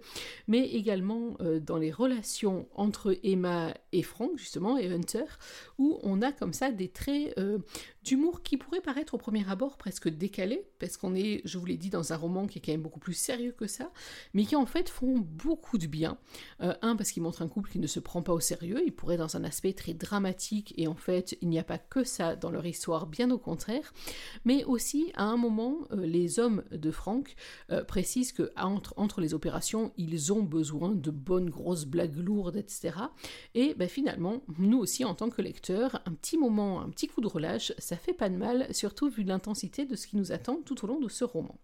mais 0.48 0.68
également 0.68 1.36
euh, 1.42 1.60
dans 1.60 1.78
les 1.78 1.92
relations 1.92 2.68
entre 2.76 3.18
Emma 3.24 3.74
et 3.92 4.04
Frank, 4.04 4.38
justement, 4.38 4.78
et 4.78 4.92
Hunter, 4.92 5.26
où 5.80 6.00
on 6.04 6.22
a 6.22 6.32
comme 6.32 6.54
ça 6.54 6.72
des 6.72 6.90
traits 6.90 7.34
euh, 7.40 7.58
d'humour 8.04 8.42
qui 8.42 8.58
pourraient 8.58 8.82
paraître 8.82 9.14
au 9.14 9.18
premier 9.18 9.48
abord 9.50 9.78
presque 9.78 10.10
décalés, 10.10 10.66
parce 10.80 10.98
qu'on 10.98 11.16
est, 11.16 11.42
je 11.46 11.58
vous 11.58 11.66
l'ai 11.66 11.78
dit, 11.78 11.90
dans 11.90 12.14
un 12.14 12.18
roman 12.18 12.48
qui 12.48 12.60
est 12.60 12.62
quand 12.62 12.72
même 12.72 12.82
beaucoup 12.82 13.00
plus 13.00 13.14
sérieux 13.14 13.52
que 13.52 13.68
ça, 13.68 13.92
mais 14.34 14.46
qui 14.46 14.56
en 14.56 14.66
fait 14.66 14.90
font 14.90 15.18
beaucoup 15.20 15.78
de 15.78 15.88
bien. 15.88 16.18
un, 16.60 16.96
parce 16.96 17.12
qu'il 17.12 17.24
montre 17.24 17.42
un 17.42 17.48
couple 17.48 17.70
qui 17.70 17.80
ne 17.80 17.88
se 17.88 18.00
prend 18.00 18.22
pas 18.22 18.34
au 18.34 18.40
sérieux, 18.40 18.82
il 18.86 18.94
pourrait 18.94 19.18
dans 19.18 19.36
un 19.38 19.44
aspect 19.44 19.74
très 19.74 19.94
dramatique 19.94 20.74
et 20.78 20.88
en 20.88 20.96
fait 20.96 21.38
il 21.42 21.50
n'y 21.50 21.60
a 21.60 21.64
pas 21.64 21.78
que 21.78 22.04
ça 22.04 22.36
dans 22.36 22.52
leur 22.52 22.66
histoire, 22.66 23.08
bien 23.08 23.32
au 23.32 23.38
contraire, 23.38 23.94
mais 24.46 24.64
aussi 24.64 25.12
à 25.16 25.24
un 25.24 25.38
moment 25.38 25.78
euh, 25.92 26.06
les 26.06 26.40
hommes 26.40 26.64
de 26.72 26.92
Franck 26.92 27.36
euh, 27.72 27.84
précisent 27.84 28.32
que 28.32 28.52
entre, 28.58 28.94
entre, 28.98 29.22
les 29.22 29.34
opérations 29.34 29.92
ils 29.98 30.34
ont 30.34 30.44
besoin 30.44 30.90
de 30.90 31.12
bonnes 31.12 31.50
grosses 31.50 31.86
blagues 31.86 32.18
lourdes, 32.18 32.56
etc. 32.56 32.96
Et 33.54 33.74
ben, 33.76 33.88
finalement, 33.88 34.42
nous 34.58 34.80
aussi 34.80 35.06
en 35.06 35.16
tant 35.16 35.30
que 35.30 35.42
lecteurs, 35.42 36.02
un 36.06 36.14
petit 36.14 36.38
moment, 36.38 36.82
un 36.82 36.90
petit 36.90 37.08
coup 37.08 37.22
de 37.22 37.28
relâche, 37.28 37.74
ça 37.92 37.98
fait 37.98 38.14
pas 38.14 38.30
de 38.30 38.38
mal, 38.38 38.74
surtout 38.74 39.10
vu 39.10 39.24
l'intensité 39.24 39.86
de 39.86 39.98
ce 39.98 40.08
qui 40.08 40.16
nous 40.16 40.32
attend 40.32 40.62
tout 40.66 40.86
au 40.86 40.88
long 40.88 41.02
de 41.02 41.10
ce 41.10 41.26
roman. 41.26 41.60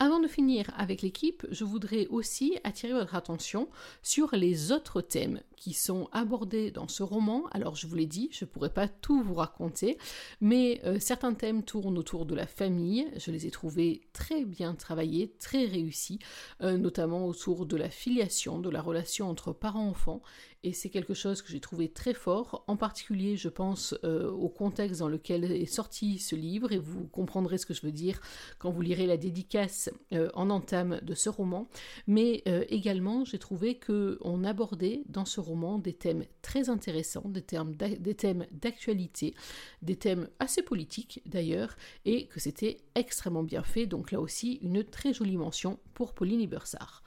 Avant 0.00 0.18
de 0.18 0.26
finir 0.26 0.72
avec 0.76 1.02
l'équipe, 1.02 1.46
je 1.52 1.62
voudrais 1.64 2.08
aussi 2.08 2.58
attirer 2.64 2.92
votre 2.92 3.14
attention 3.14 3.68
sur 4.02 4.34
les 4.34 4.72
autres 4.72 5.00
thèmes 5.00 5.40
qui 5.56 5.72
sont 5.72 6.08
abordés 6.10 6.72
dans 6.72 6.88
ce 6.88 7.04
roman. 7.04 7.44
Alors 7.52 7.76
je 7.76 7.86
vous 7.86 7.94
l'ai 7.94 8.04
dit, 8.04 8.28
je 8.32 8.44
ne 8.44 8.50
pourrais 8.50 8.72
pas 8.72 8.88
tout 8.88 9.22
vous 9.22 9.34
raconter, 9.34 9.96
mais 10.40 10.80
euh, 10.84 10.98
certains 10.98 11.32
thèmes 11.32 11.62
tournent 11.62 11.96
autour 11.96 12.26
de 12.26 12.34
la 12.34 12.46
famille. 12.46 13.06
Je 13.16 13.30
les 13.30 13.46
ai 13.46 13.50
trouvés 13.50 14.02
très 14.12 14.44
bien 14.44 14.74
travaillés, 14.74 15.32
très 15.38 15.64
réussis, 15.64 16.18
euh, 16.60 16.76
notamment 16.76 17.26
autour 17.26 17.64
de 17.64 17.76
la 17.76 17.88
filiation, 17.88 18.58
de 18.58 18.70
la 18.70 18.82
relation 18.82 19.30
entre 19.30 19.52
parents-enfants. 19.52 20.22
Et 20.64 20.72
c'est 20.72 20.88
quelque 20.88 21.12
chose 21.12 21.42
que 21.42 21.50
j'ai 21.50 21.60
trouvé 21.60 21.90
très 21.90 22.14
fort. 22.14 22.64
En 22.68 22.76
particulier, 22.76 23.36
je 23.36 23.50
pense 23.50 23.94
euh, 24.02 24.30
au 24.30 24.48
contexte 24.48 25.00
dans 25.00 25.08
lequel 25.08 25.44
est 25.44 25.66
sorti 25.66 26.18
ce 26.18 26.34
livre, 26.34 26.72
et 26.72 26.78
vous 26.78 27.06
comprendrez 27.06 27.58
ce 27.58 27.66
que 27.66 27.74
je 27.74 27.82
veux 27.82 27.92
dire 27.92 28.20
quand 28.58 28.70
vous 28.70 28.80
lirez 28.80 29.06
la 29.06 29.18
dédicace 29.18 29.83
euh, 30.12 30.30
en 30.34 30.50
entame 30.50 31.00
de 31.02 31.14
ce 31.14 31.28
roman, 31.28 31.68
mais 32.06 32.42
euh, 32.48 32.64
également 32.68 33.24
j'ai 33.24 33.38
trouvé 33.38 33.76
que 33.76 34.18
on 34.20 34.44
abordait 34.44 35.02
dans 35.08 35.24
ce 35.24 35.40
roman 35.40 35.78
des 35.78 35.92
thèmes 35.92 36.24
très 36.42 36.70
intéressants, 36.70 37.28
des, 37.28 37.42
thèmes 37.42 38.46
d'actualité, 38.52 39.34
des 39.82 39.96
thèmes 39.96 40.28
assez 40.38 40.62
politiques 40.62 41.22
d'ailleurs, 41.26 41.76
et 42.04 42.26
que 42.26 42.40
c'était 42.40 42.78
extrêmement 42.94 43.42
bien 43.42 43.62
fait. 43.62 43.86
Donc 43.86 44.12
là 44.12 44.20
aussi, 44.20 44.58
une 44.62 44.84
très 44.84 45.12
jolie 45.12 45.36
mention 45.36 45.78
pour 45.94 46.12
Pauline 46.14 46.40
Ibersard. 46.40 47.02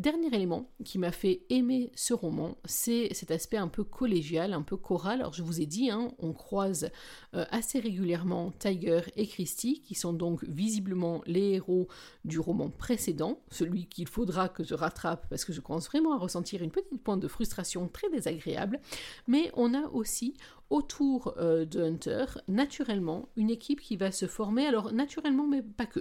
Dernier 0.00 0.28
élément 0.28 0.70
qui 0.82 0.98
m'a 0.98 1.12
fait 1.12 1.42
aimer 1.50 1.92
ce 1.94 2.14
roman, 2.14 2.56
c'est 2.64 3.12
cet 3.12 3.30
aspect 3.30 3.58
un 3.58 3.68
peu 3.68 3.84
collégial, 3.84 4.54
un 4.54 4.62
peu 4.62 4.78
choral. 4.78 5.20
Alors 5.20 5.34
je 5.34 5.42
vous 5.42 5.60
ai 5.60 5.66
dit, 5.66 5.90
hein, 5.90 6.12
on 6.20 6.32
croise 6.32 6.88
euh, 7.34 7.44
assez 7.50 7.80
régulièrement 7.80 8.50
Tiger 8.58 9.02
et 9.16 9.26
Christy, 9.26 9.82
qui 9.82 9.94
sont 9.94 10.14
donc 10.14 10.42
visiblement 10.44 11.20
les 11.26 11.50
héros 11.50 11.86
du 12.24 12.38
roman 12.38 12.70
précédent, 12.70 13.42
celui 13.50 13.88
qu'il 13.88 14.08
faudra 14.08 14.48
que 14.48 14.64
je 14.64 14.72
rattrape 14.72 15.28
parce 15.28 15.44
que 15.44 15.52
je 15.52 15.60
commence 15.60 15.88
vraiment 15.88 16.14
à 16.14 16.18
ressentir 16.18 16.62
une 16.62 16.70
petite 16.70 17.02
pointe 17.02 17.20
de 17.20 17.28
frustration 17.28 17.86
très 17.86 18.08
désagréable. 18.08 18.80
Mais 19.26 19.52
on 19.54 19.74
a 19.74 19.86
aussi 19.88 20.32
autour 20.70 21.34
euh, 21.36 21.64
de 21.64 21.82
Hunter, 21.82 22.24
naturellement, 22.46 23.28
une 23.36 23.50
équipe 23.50 23.80
qui 23.80 23.96
va 23.96 24.12
se 24.12 24.26
former, 24.26 24.66
alors 24.66 24.92
naturellement, 24.92 25.46
mais 25.46 25.62
pas 25.62 25.86
que, 25.86 26.00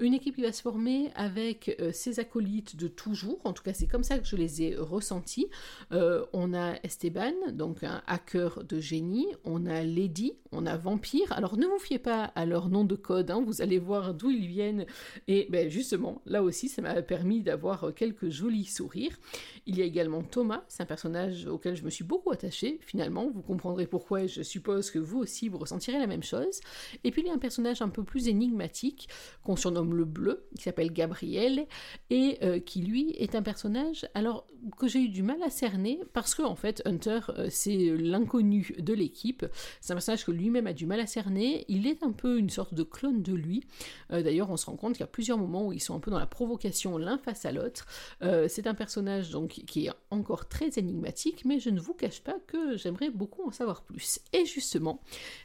une 0.00 0.12
équipe 0.12 0.36
qui 0.36 0.42
va 0.42 0.52
se 0.52 0.60
former 0.60 1.10
avec 1.14 1.74
euh, 1.80 1.92
ses 1.92 2.20
acolytes 2.20 2.76
de 2.76 2.88
toujours, 2.88 3.40
en 3.44 3.54
tout 3.54 3.62
cas 3.62 3.72
c'est 3.72 3.86
comme 3.86 4.04
ça 4.04 4.18
que 4.18 4.26
je 4.26 4.36
les 4.36 4.62
ai 4.62 4.76
ressentis. 4.76 5.48
Euh, 5.92 6.26
on 6.34 6.52
a 6.52 6.74
Esteban, 6.82 7.32
donc 7.52 7.82
un 7.82 8.02
hacker 8.06 8.64
de 8.64 8.80
génie, 8.80 9.28
on 9.44 9.64
a 9.64 9.82
Lady, 9.82 10.34
on 10.52 10.66
a 10.66 10.76
Vampire, 10.76 11.32
alors 11.32 11.56
ne 11.56 11.66
vous 11.66 11.78
fiez 11.78 11.98
pas 11.98 12.24
à 12.24 12.44
leur 12.44 12.68
nom 12.68 12.84
de 12.84 12.96
code, 12.96 13.30
hein, 13.30 13.42
vous 13.44 13.62
allez 13.62 13.78
voir 13.78 14.12
d'où 14.12 14.30
ils 14.30 14.46
viennent, 14.46 14.84
et 15.26 15.46
ben, 15.50 15.70
justement, 15.70 16.20
là 16.26 16.42
aussi, 16.42 16.68
ça 16.68 16.82
m'a 16.82 17.00
permis 17.00 17.40
d'avoir 17.40 17.94
quelques 17.94 18.28
jolis 18.28 18.66
sourires. 18.66 19.18
Il 19.64 19.78
y 19.78 19.82
a 19.82 19.84
également 19.86 20.22
Thomas, 20.22 20.64
c'est 20.68 20.82
un 20.82 20.86
personnage 20.86 21.46
auquel 21.46 21.76
je 21.76 21.84
me 21.84 21.90
suis 21.90 22.04
beaucoup 22.04 22.30
attachée, 22.30 22.78
finalement, 22.82 23.30
vous 23.30 23.40
comprendrez 23.40 23.86
pourquoi 23.86 24.01
pourquoi 24.02 24.26
je 24.26 24.42
suppose 24.42 24.90
que 24.90 24.98
vous 24.98 25.20
aussi 25.20 25.48
vous 25.48 25.58
ressentirez 25.58 25.96
la 25.96 26.08
même 26.08 26.24
chose. 26.24 26.58
Et 27.04 27.12
puis 27.12 27.22
il 27.22 27.28
y 27.28 27.30
a 27.30 27.34
un 27.34 27.38
personnage 27.38 27.82
un 27.82 27.88
peu 27.88 28.02
plus 28.02 28.26
énigmatique 28.26 29.08
qu'on 29.44 29.54
surnomme 29.54 29.94
le 29.94 30.04
bleu, 30.04 30.48
qui 30.56 30.64
s'appelle 30.64 30.92
Gabriel, 30.92 31.68
et 32.10 32.38
euh, 32.42 32.58
qui 32.58 32.82
lui 32.82 33.10
est 33.10 33.36
un 33.36 33.42
personnage 33.42 34.08
alors 34.14 34.48
que 34.78 34.88
j'ai 34.88 35.00
eu 35.00 35.08
du 35.08 35.22
mal 35.22 35.40
à 35.42 35.50
cerner 35.50 36.00
parce 36.12 36.34
que 36.34 36.42
en 36.42 36.54
fait 36.56 36.82
Hunter 36.84 37.20
euh, 37.30 37.46
c'est 37.48 37.96
l'inconnu 37.96 38.74
de 38.76 38.92
l'équipe. 38.92 39.46
C'est 39.80 39.92
un 39.92 39.96
personnage 39.96 40.24
que 40.24 40.32
lui-même 40.32 40.66
a 40.66 40.72
du 40.72 40.86
mal 40.86 40.98
à 40.98 41.06
cerner. 41.06 41.64
Il 41.68 41.86
est 41.86 42.02
un 42.02 42.12
peu 42.12 42.38
une 42.38 42.50
sorte 42.50 42.74
de 42.74 42.82
clone 42.82 43.22
de 43.22 43.34
lui. 43.34 43.64
Euh, 44.10 44.22
d'ailleurs 44.22 44.50
on 44.50 44.56
se 44.56 44.66
rend 44.66 44.74
compte 44.74 44.94
qu'il 44.94 45.00
y 45.00 45.04
a 45.04 45.06
plusieurs 45.06 45.38
moments 45.38 45.68
où 45.68 45.72
ils 45.72 45.80
sont 45.80 45.94
un 45.94 46.00
peu 46.00 46.10
dans 46.10 46.18
la 46.18 46.26
provocation 46.26 46.98
l'un 46.98 47.18
face 47.18 47.44
à 47.44 47.52
l'autre. 47.52 47.86
c'est 48.20 48.66
un 48.66 48.74
personnage 48.74 49.30
donc 49.30 49.50
qui 49.50 49.86
est 49.86 49.90
encore 50.10 50.48
très 50.48 50.70
énigmatique, 50.76 51.44
mais 51.44 51.60
je 51.60 51.70
ne 51.70 51.80
vous 51.80 51.94
cache 51.94 52.20
pas 52.20 52.38
que 52.48 52.76
j'aimerais 52.76 53.10
beaucoup 53.10 53.46
en 53.46 53.52
savoir 53.52 53.82
plus. 53.82 53.91
Et 54.32 54.44
justement, 54.44 55.00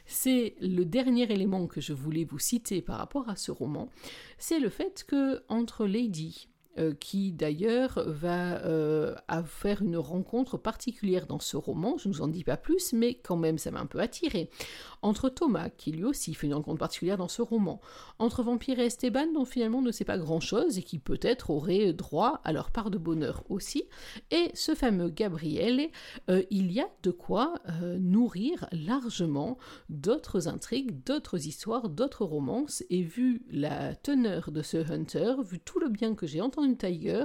c'est 0.06 0.54
le 0.60 0.84
dernier 0.84 1.30
élément 1.32 1.66
que 1.66 1.80
je 1.80 1.92
voulais 1.92 2.24
vous 2.24 2.38
citer 2.38 2.82
par 2.82 2.98
rapport 2.98 3.28
à 3.28 3.36
ce 3.36 3.50
roman, 3.50 3.88
c'est 4.38 4.60
le 4.60 4.70
fait 4.70 5.04
que 5.06 5.42
entre 5.48 5.86
Lady 5.86 6.47
euh, 6.78 6.94
qui 6.94 7.32
d'ailleurs 7.32 8.02
va 8.06 8.64
euh, 8.64 9.14
faire 9.44 9.82
une 9.82 9.96
rencontre 9.96 10.56
particulière 10.56 11.26
dans 11.26 11.40
ce 11.40 11.56
roman, 11.56 11.96
je 11.98 12.08
ne 12.08 12.14
vous 12.14 12.22
en 12.22 12.28
dis 12.28 12.44
pas 12.44 12.56
plus, 12.56 12.92
mais 12.92 13.14
quand 13.14 13.36
même 13.36 13.58
ça 13.58 13.70
m'a 13.70 13.80
un 13.80 13.86
peu 13.86 13.98
attiré. 14.00 14.48
Entre 15.02 15.28
Thomas, 15.28 15.70
qui 15.70 15.92
lui 15.92 16.04
aussi 16.04 16.34
fait 16.34 16.46
une 16.46 16.54
rencontre 16.54 16.78
particulière 16.78 17.16
dans 17.16 17.28
ce 17.28 17.42
roman, 17.42 17.80
entre 18.18 18.42
Vampire 18.42 18.78
et 18.78 18.86
Esteban, 18.86 19.32
dont 19.32 19.44
finalement 19.44 19.78
on 19.78 19.82
ne 19.82 19.90
sait 19.90 20.04
pas 20.04 20.18
grand-chose 20.18 20.78
et 20.78 20.82
qui 20.82 20.98
peut-être 20.98 21.50
auraient 21.50 21.92
droit 21.92 22.40
à 22.44 22.52
leur 22.52 22.70
part 22.70 22.90
de 22.90 22.98
bonheur 22.98 23.42
aussi, 23.48 23.84
et 24.30 24.50
ce 24.54 24.74
fameux 24.74 25.10
Gabriel, 25.10 25.88
euh, 26.30 26.42
il 26.50 26.72
y 26.72 26.80
a 26.80 26.88
de 27.02 27.10
quoi 27.10 27.54
nourrir 27.98 28.66
largement 28.72 29.58
d'autres 29.88 30.48
intrigues, 30.48 31.02
d'autres 31.04 31.46
histoires, 31.46 31.88
d'autres 31.88 32.24
romances, 32.24 32.82
et 32.90 33.02
vu 33.02 33.42
la 33.50 33.94
teneur 33.94 34.50
de 34.50 34.62
ce 34.62 34.76
Hunter, 34.90 35.34
vu 35.44 35.60
tout 35.60 35.78
le 35.78 35.88
bien 35.88 36.14
que 36.14 36.26
j'ai 36.26 36.40
entendu 36.40 36.67
Tiger, 36.76 37.24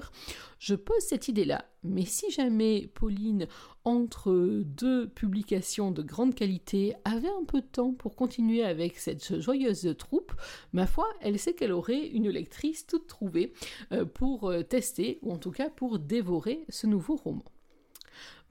je 0.60 0.76
pose 0.76 1.02
cette 1.02 1.28
idée-là. 1.28 1.66
Mais 1.84 2.06
si 2.06 2.32
jamais 2.32 2.88
Pauline, 2.94 3.48
entre 3.84 4.62
deux 4.66 5.08
publications 5.10 5.92
de 5.92 6.02
grande 6.02 6.36
qualité, 6.36 6.96
avait 7.04 7.28
un 7.30 7.44
peu 7.46 7.62
de 7.62 7.66
temps 7.66 7.94
pour 7.94 8.16
continuer 8.16 8.64
avec 8.64 8.98
cette 8.98 9.42
joyeuse 9.42 9.96
troupe, 9.98 10.34
ma 10.72 10.88
foi, 10.88 11.08
elle 11.22 11.38
sait 11.38 11.54
qu'elle 11.54 11.74
aurait 11.74 12.08
une 12.08 12.30
lectrice 12.30 12.88
toute 12.88 13.08
trouvée 13.08 13.54
euh, 13.92 14.06
pour 14.06 14.50
euh, 14.50 14.64
tester, 14.64 15.20
ou 15.22 15.34
en 15.34 15.38
tout 15.38 15.52
cas 15.52 15.70
pour 15.70 16.00
dévorer 16.00 16.66
ce 16.70 16.88
nouveau 16.88 17.16
roman. 17.16 17.53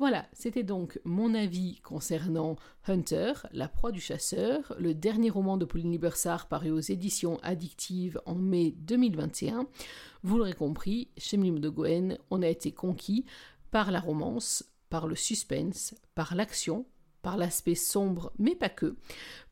Voilà, 0.02 0.26
c'était 0.32 0.64
donc 0.64 1.00
mon 1.04 1.32
avis 1.32 1.78
concernant 1.82 2.56
Hunter, 2.88 3.34
la 3.52 3.68
proie 3.68 3.92
du 3.92 4.00
chasseur, 4.00 4.74
le 4.76 4.94
dernier 4.94 5.30
roman 5.30 5.56
de 5.56 5.64
Pauline 5.64 5.92
Libersart 5.92 6.48
paru 6.48 6.72
aux 6.72 6.80
éditions 6.80 7.38
addictives 7.44 8.20
en 8.26 8.34
mai 8.34 8.74
2021. 8.78 9.68
Vous 10.24 10.38
l'aurez 10.38 10.54
compris, 10.54 11.06
chez 11.16 11.36
Mlim 11.36 11.60
de 11.60 11.68
Goen, 11.68 12.18
on 12.32 12.42
a 12.42 12.48
été 12.48 12.72
conquis 12.72 13.26
par 13.70 13.92
la 13.92 14.00
romance, 14.00 14.64
par 14.90 15.06
le 15.06 15.14
suspense, 15.14 15.94
par 16.16 16.34
l'action, 16.34 16.84
par 17.22 17.36
l'aspect 17.36 17.76
sombre, 17.76 18.32
mais 18.40 18.56
pas 18.56 18.70
que, 18.70 18.96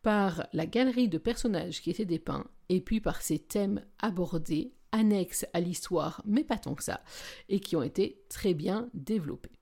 par 0.02 0.48
la 0.52 0.66
galerie 0.66 1.08
de 1.08 1.18
personnages 1.18 1.80
qui 1.80 1.90
étaient 1.90 2.04
dépeints, 2.04 2.48
et 2.68 2.80
puis 2.80 3.00
par 3.00 3.22
ces 3.22 3.38
thèmes 3.38 3.84
abordés 4.00 4.72
annexes 4.90 5.46
à 5.52 5.60
l'histoire, 5.60 6.22
mais 6.26 6.42
pas 6.42 6.58
tant 6.58 6.74
que 6.74 6.82
ça, 6.82 7.04
et 7.48 7.60
qui 7.60 7.76
ont 7.76 7.84
été 7.84 8.24
très 8.28 8.52
bien 8.52 8.90
développées. 8.94 9.59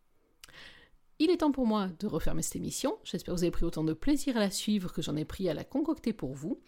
Il 1.20 1.30
est 1.30 1.38
temps 1.38 1.50
pour 1.50 1.66
moi 1.66 1.88
de 1.98 2.06
refermer 2.06 2.42
cette 2.42 2.54
émission. 2.54 2.96
J'espère 3.02 3.34
que 3.34 3.40
vous 3.40 3.42
avez 3.42 3.50
pris 3.50 3.64
autant 3.64 3.82
de 3.82 3.92
plaisir 3.92 4.36
à 4.36 4.40
la 4.40 4.52
suivre 4.52 4.92
que 4.92 5.02
j'en 5.02 5.16
ai 5.16 5.24
pris 5.24 5.48
à 5.48 5.54
la 5.54 5.64
concocter 5.64 6.12
pour 6.12 6.32
vous. 6.32 6.60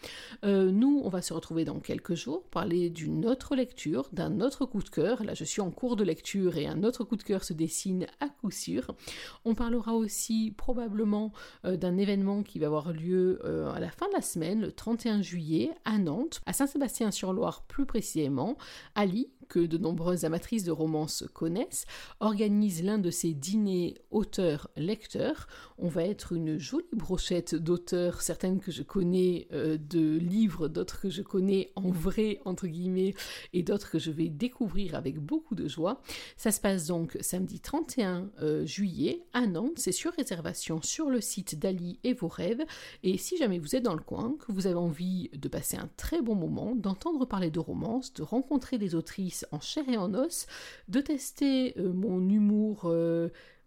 Euh, 0.44 0.72
nous, 0.72 1.00
on 1.04 1.08
va 1.08 1.22
se 1.22 1.32
retrouver 1.32 1.64
dans 1.64 1.78
quelques 1.78 2.14
jours, 2.14 2.42
parler 2.50 2.90
d'une 2.90 3.26
autre 3.26 3.54
lecture, 3.54 4.08
d'un 4.12 4.40
autre 4.40 4.66
coup 4.66 4.82
de 4.82 4.88
cœur. 4.88 5.22
Là, 5.22 5.34
je 5.34 5.44
suis 5.44 5.60
en 5.60 5.70
cours 5.70 5.94
de 5.94 6.02
lecture 6.02 6.56
et 6.56 6.66
un 6.66 6.82
autre 6.82 7.04
coup 7.04 7.14
de 7.14 7.22
cœur 7.22 7.44
se 7.44 7.52
dessine 7.52 8.08
à 8.18 8.28
coup 8.28 8.50
sûr. 8.50 8.96
On 9.44 9.54
parlera 9.54 9.94
aussi 9.94 10.52
probablement 10.56 11.32
euh, 11.64 11.76
d'un 11.76 11.96
événement 11.96 12.42
qui 12.42 12.58
va 12.58 12.66
avoir 12.66 12.92
lieu 12.92 13.38
euh, 13.44 13.70
à 13.70 13.78
la 13.78 13.92
fin 13.92 14.08
de 14.08 14.14
la 14.14 14.20
semaine, 14.20 14.62
le 14.62 14.72
31 14.72 15.22
juillet, 15.22 15.70
à 15.84 15.96
Nantes, 15.98 16.40
à 16.46 16.52
Saint-Sébastien-sur-Loire 16.52 17.62
plus 17.68 17.86
précisément. 17.86 18.56
Ali, 18.96 19.30
que 19.50 19.58
de 19.58 19.76
nombreuses 19.76 20.24
amatrices 20.24 20.64
de 20.64 20.70
romances 20.70 21.24
connaissent, 21.34 21.84
organise 22.20 22.82
l'un 22.82 22.98
de 22.98 23.10
ses 23.10 23.34
dîners 23.34 23.96
auteurs-lecteurs. 24.40 25.46
On 25.78 25.88
va 25.88 26.04
être 26.04 26.32
une 26.32 26.58
jolie 26.58 26.84
brochette 26.92 27.54
d'auteurs, 27.54 28.22
certaines 28.22 28.60
que 28.60 28.70
je 28.70 28.82
connais 28.82 29.48
euh, 29.52 29.78
de 29.78 30.16
livres, 30.16 30.68
d'autres 30.68 31.00
que 31.00 31.10
je 31.10 31.22
connais 31.22 31.72
en 31.76 31.90
vrai, 31.90 32.40
entre 32.44 32.66
guillemets, 32.66 33.14
et 33.52 33.62
d'autres 33.62 33.90
que 33.90 33.98
je 33.98 34.10
vais 34.10 34.28
découvrir 34.28 34.94
avec 34.94 35.18
beaucoup 35.18 35.54
de 35.54 35.68
joie. 35.68 36.02
Ça 36.36 36.52
se 36.52 36.60
passe 36.60 36.86
donc 36.86 37.16
samedi 37.20 37.60
31 37.60 38.30
euh, 38.42 38.66
juillet 38.66 39.22
à 39.32 39.46
Nantes. 39.46 39.78
C'est 39.78 39.92
sur 39.92 40.12
réservation 40.12 40.80
sur 40.82 41.10
le 41.10 41.20
site 41.20 41.58
d'Ali 41.58 41.98
et 42.04 42.14
vos 42.14 42.28
rêves. 42.28 42.64
Et 43.02 43.18
si 43.18 43.36
jamais 43.36 43.58
vous 43.58 43.76
êtes 43.76 43.82
dans 43.82 43.94
le 43.94 44.02
coin, 44.02 44.34
que 44.38 44.52
vous 44.52 44.66
avez 44.66 44.76
envie 44.76 45.30
de 45.34 45.48
passer 45.48 45.76
un 45.76 45.88
très 45.96 46.22
bon 46.22 46.34
moment, 46.34 46.74
d'entendre 46.74 47.26
parler 47.26 47.50
de 47.50 47.60
romances, 47.60 48.12
de 48.14 48.22
rencontrer 48.22 48.78
des 48.78 48.94
autrices 48.94 49.46
en 49.52 49.60
chair 49.60 49.88
et 49.88 49.96
en 49.96 50.14
os, 50.14 50.46
de 50.88 51.00
tester 51.00 51.74
euh, 51.78 51.92
mon 51.92 52.28
humour 52.28 52.90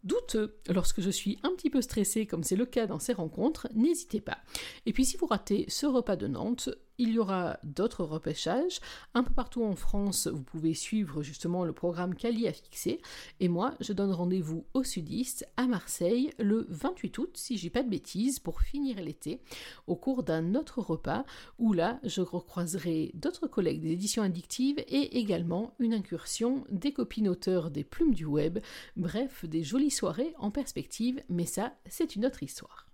douteux 0.03 0.57
lorsque 0.69 1.01
je 1.01 1.09
suis 1.09 1.39
un 1.43 1.51
petit 1.55 1.69
peu 1.69 1.81
stressée, 1.81 2.25
comme 2.25 2.43
c'est 2.43 2.55
le 2.55 2.65
cas 2.65 2.87
dans 2.87 2.99
ces 2.99 3.13
rencontres, 3.13 3.67
n'hésitez 3.73 4.21
pas. 4.21 4.37
Et 4.85 4.93
puis 4.93 5.05
si 5.05 5.17
vous 5.17 5.25
ratez 5.25 5.65
ce 5.67 5.85
repas 5.85 6.15
de 6.15 6.27
Nantes, 6.27 6.69
il 6.97 7.11
y 7.11 7.19
aura 7.19 7.59
d'autres 7.63 8.03
repêchages. 8.03 8.79
Un 9.13 9.23
peu 9.23 9.33
partout 9.33 9.63
en 9.63 9.75
France, 9.75 10.27
vous 10.27 10.43
pouvez 10.43 10.73
suivre 10.73 11.23
justement 11.23 11.65
le 11.65 11.73
programme 11.73 12.15
Cali 12.15 12.47
a 12.47 12.53
fixé. 12.53 13.01
Et 13.39 13.49
moi, 13.49 13.75
je 13.79 13.93
donne 13.93 14.11
rendez-vous 14.11 14.65
au 14.73 14.83
sudiste, 14.83 15.47
à 15.57 15.67
Marseille, 15.67 16.31
le 16.39 16.65
28 16.69 17.17
août, 17.17 17.31
si 17.35 17.57
j'ai 17.57 17.69
pas 17.69 17.83
de 17.83 17.89
bêtises, 17.89 18.39
pour 18.39 18.61
finir 18.61 19.01
l'été, 19.01 19.41
au 19.87 19.95
cours 19.95 20.23
d'un 20.23 20.55
autre 20.55 20.81
repas, 20.81 21.25
où 21.59 21.73
là, 21.73 21.99
je 22.03 22.21
recroiserai 22.21 23.11
d'autres 23.13 23.47
collègues 23.47 23.81
des 23.81 23.91
éditions 23.91 24.23
addictives 24.23 24.79
et 24.79 25.17
également 25.17 25.73
une 25.79 25.93
incursion 25.93 26.63
des 26.69 26.93
copines 26.93 27.27
auteurs 27.27 27.71
des 27.71 27.83
plumes 27.83 28.13
du 28.13 28.25
web. 28.25 28.59
Bref, 28.97 29.45
des 29.45 29.63
jolies 29.63 29.91
soirées 29.91 30.33
en 30.37 30.51
perspective, 30.51 31.23
mais 31.29 31.45
ça, 31.45 31.73
c'est 31.87 32.15
une 32.15 32.25
autre 32.25 32.43
histoire. 32.43 32.87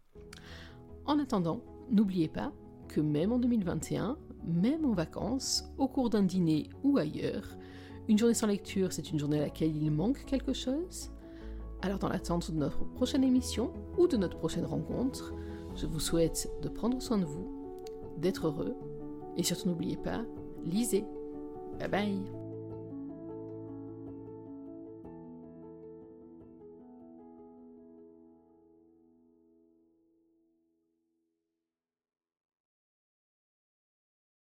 En 1.05 1.19
attendant, 1.19 1.63
n'oubliez 1.89 2.27
pas, 2.27 2.53
que 2.89 2.99
même 2.99 3.31
en 3.31 3.39
2021, 3.39 4.17
même 4.45 4.85
en 4.85 4.93
vacances, 4.93 5.63
au 5.77 5.87
cours 5.87 6.09
d'un 6.09 6.23
dîner 6.23 6.69
ou 6.83 6.97
ailleurs, 6.97 7.57
une 8.09 8.17
journée 8.17 8.33
sans 8.33 8.47
lecture, 8.47 8.91
c'est 8.91 9.11
une 9.11 9.19
journée 9.19 9.39
à 9.39 9.43
laquelle 9.43 9.75
il 9.75 9.91
manque 9.91 10.25
quelque 10.25 10.51
chose? 10.51 11.11
Alors 11.81 11.99
dans 11.99 12.09
l'attente 12.09 12.51
de 12.51 12.57
notre 12.57 12.83
prochaine 12.83 13.23
émission 13.23 13.71
ou 13.97 14.07
de 14.07 14.17
notre 14.17 14.37
prochaine 14.37 14.65
rencontre, 14.65 15.33
je 15.75 15.85
vous 15.85 15.99
souhaite 15.99 16.51
de 16.61 16.67
prendre 16.67 17.01
soin 17.01 17.19
de 17.19 17.25
vous, 17.25 17.47
d'être 18.17 18.47
heureux, 18.47 18.75
et 19.37 19.43
surtout 19.43 19.69
n'oubliez 19.69 19.97
pas, 19.97 20.23
lisez. 20.65 21.05
Bye 21.79 21.89
bye 21.89 22.38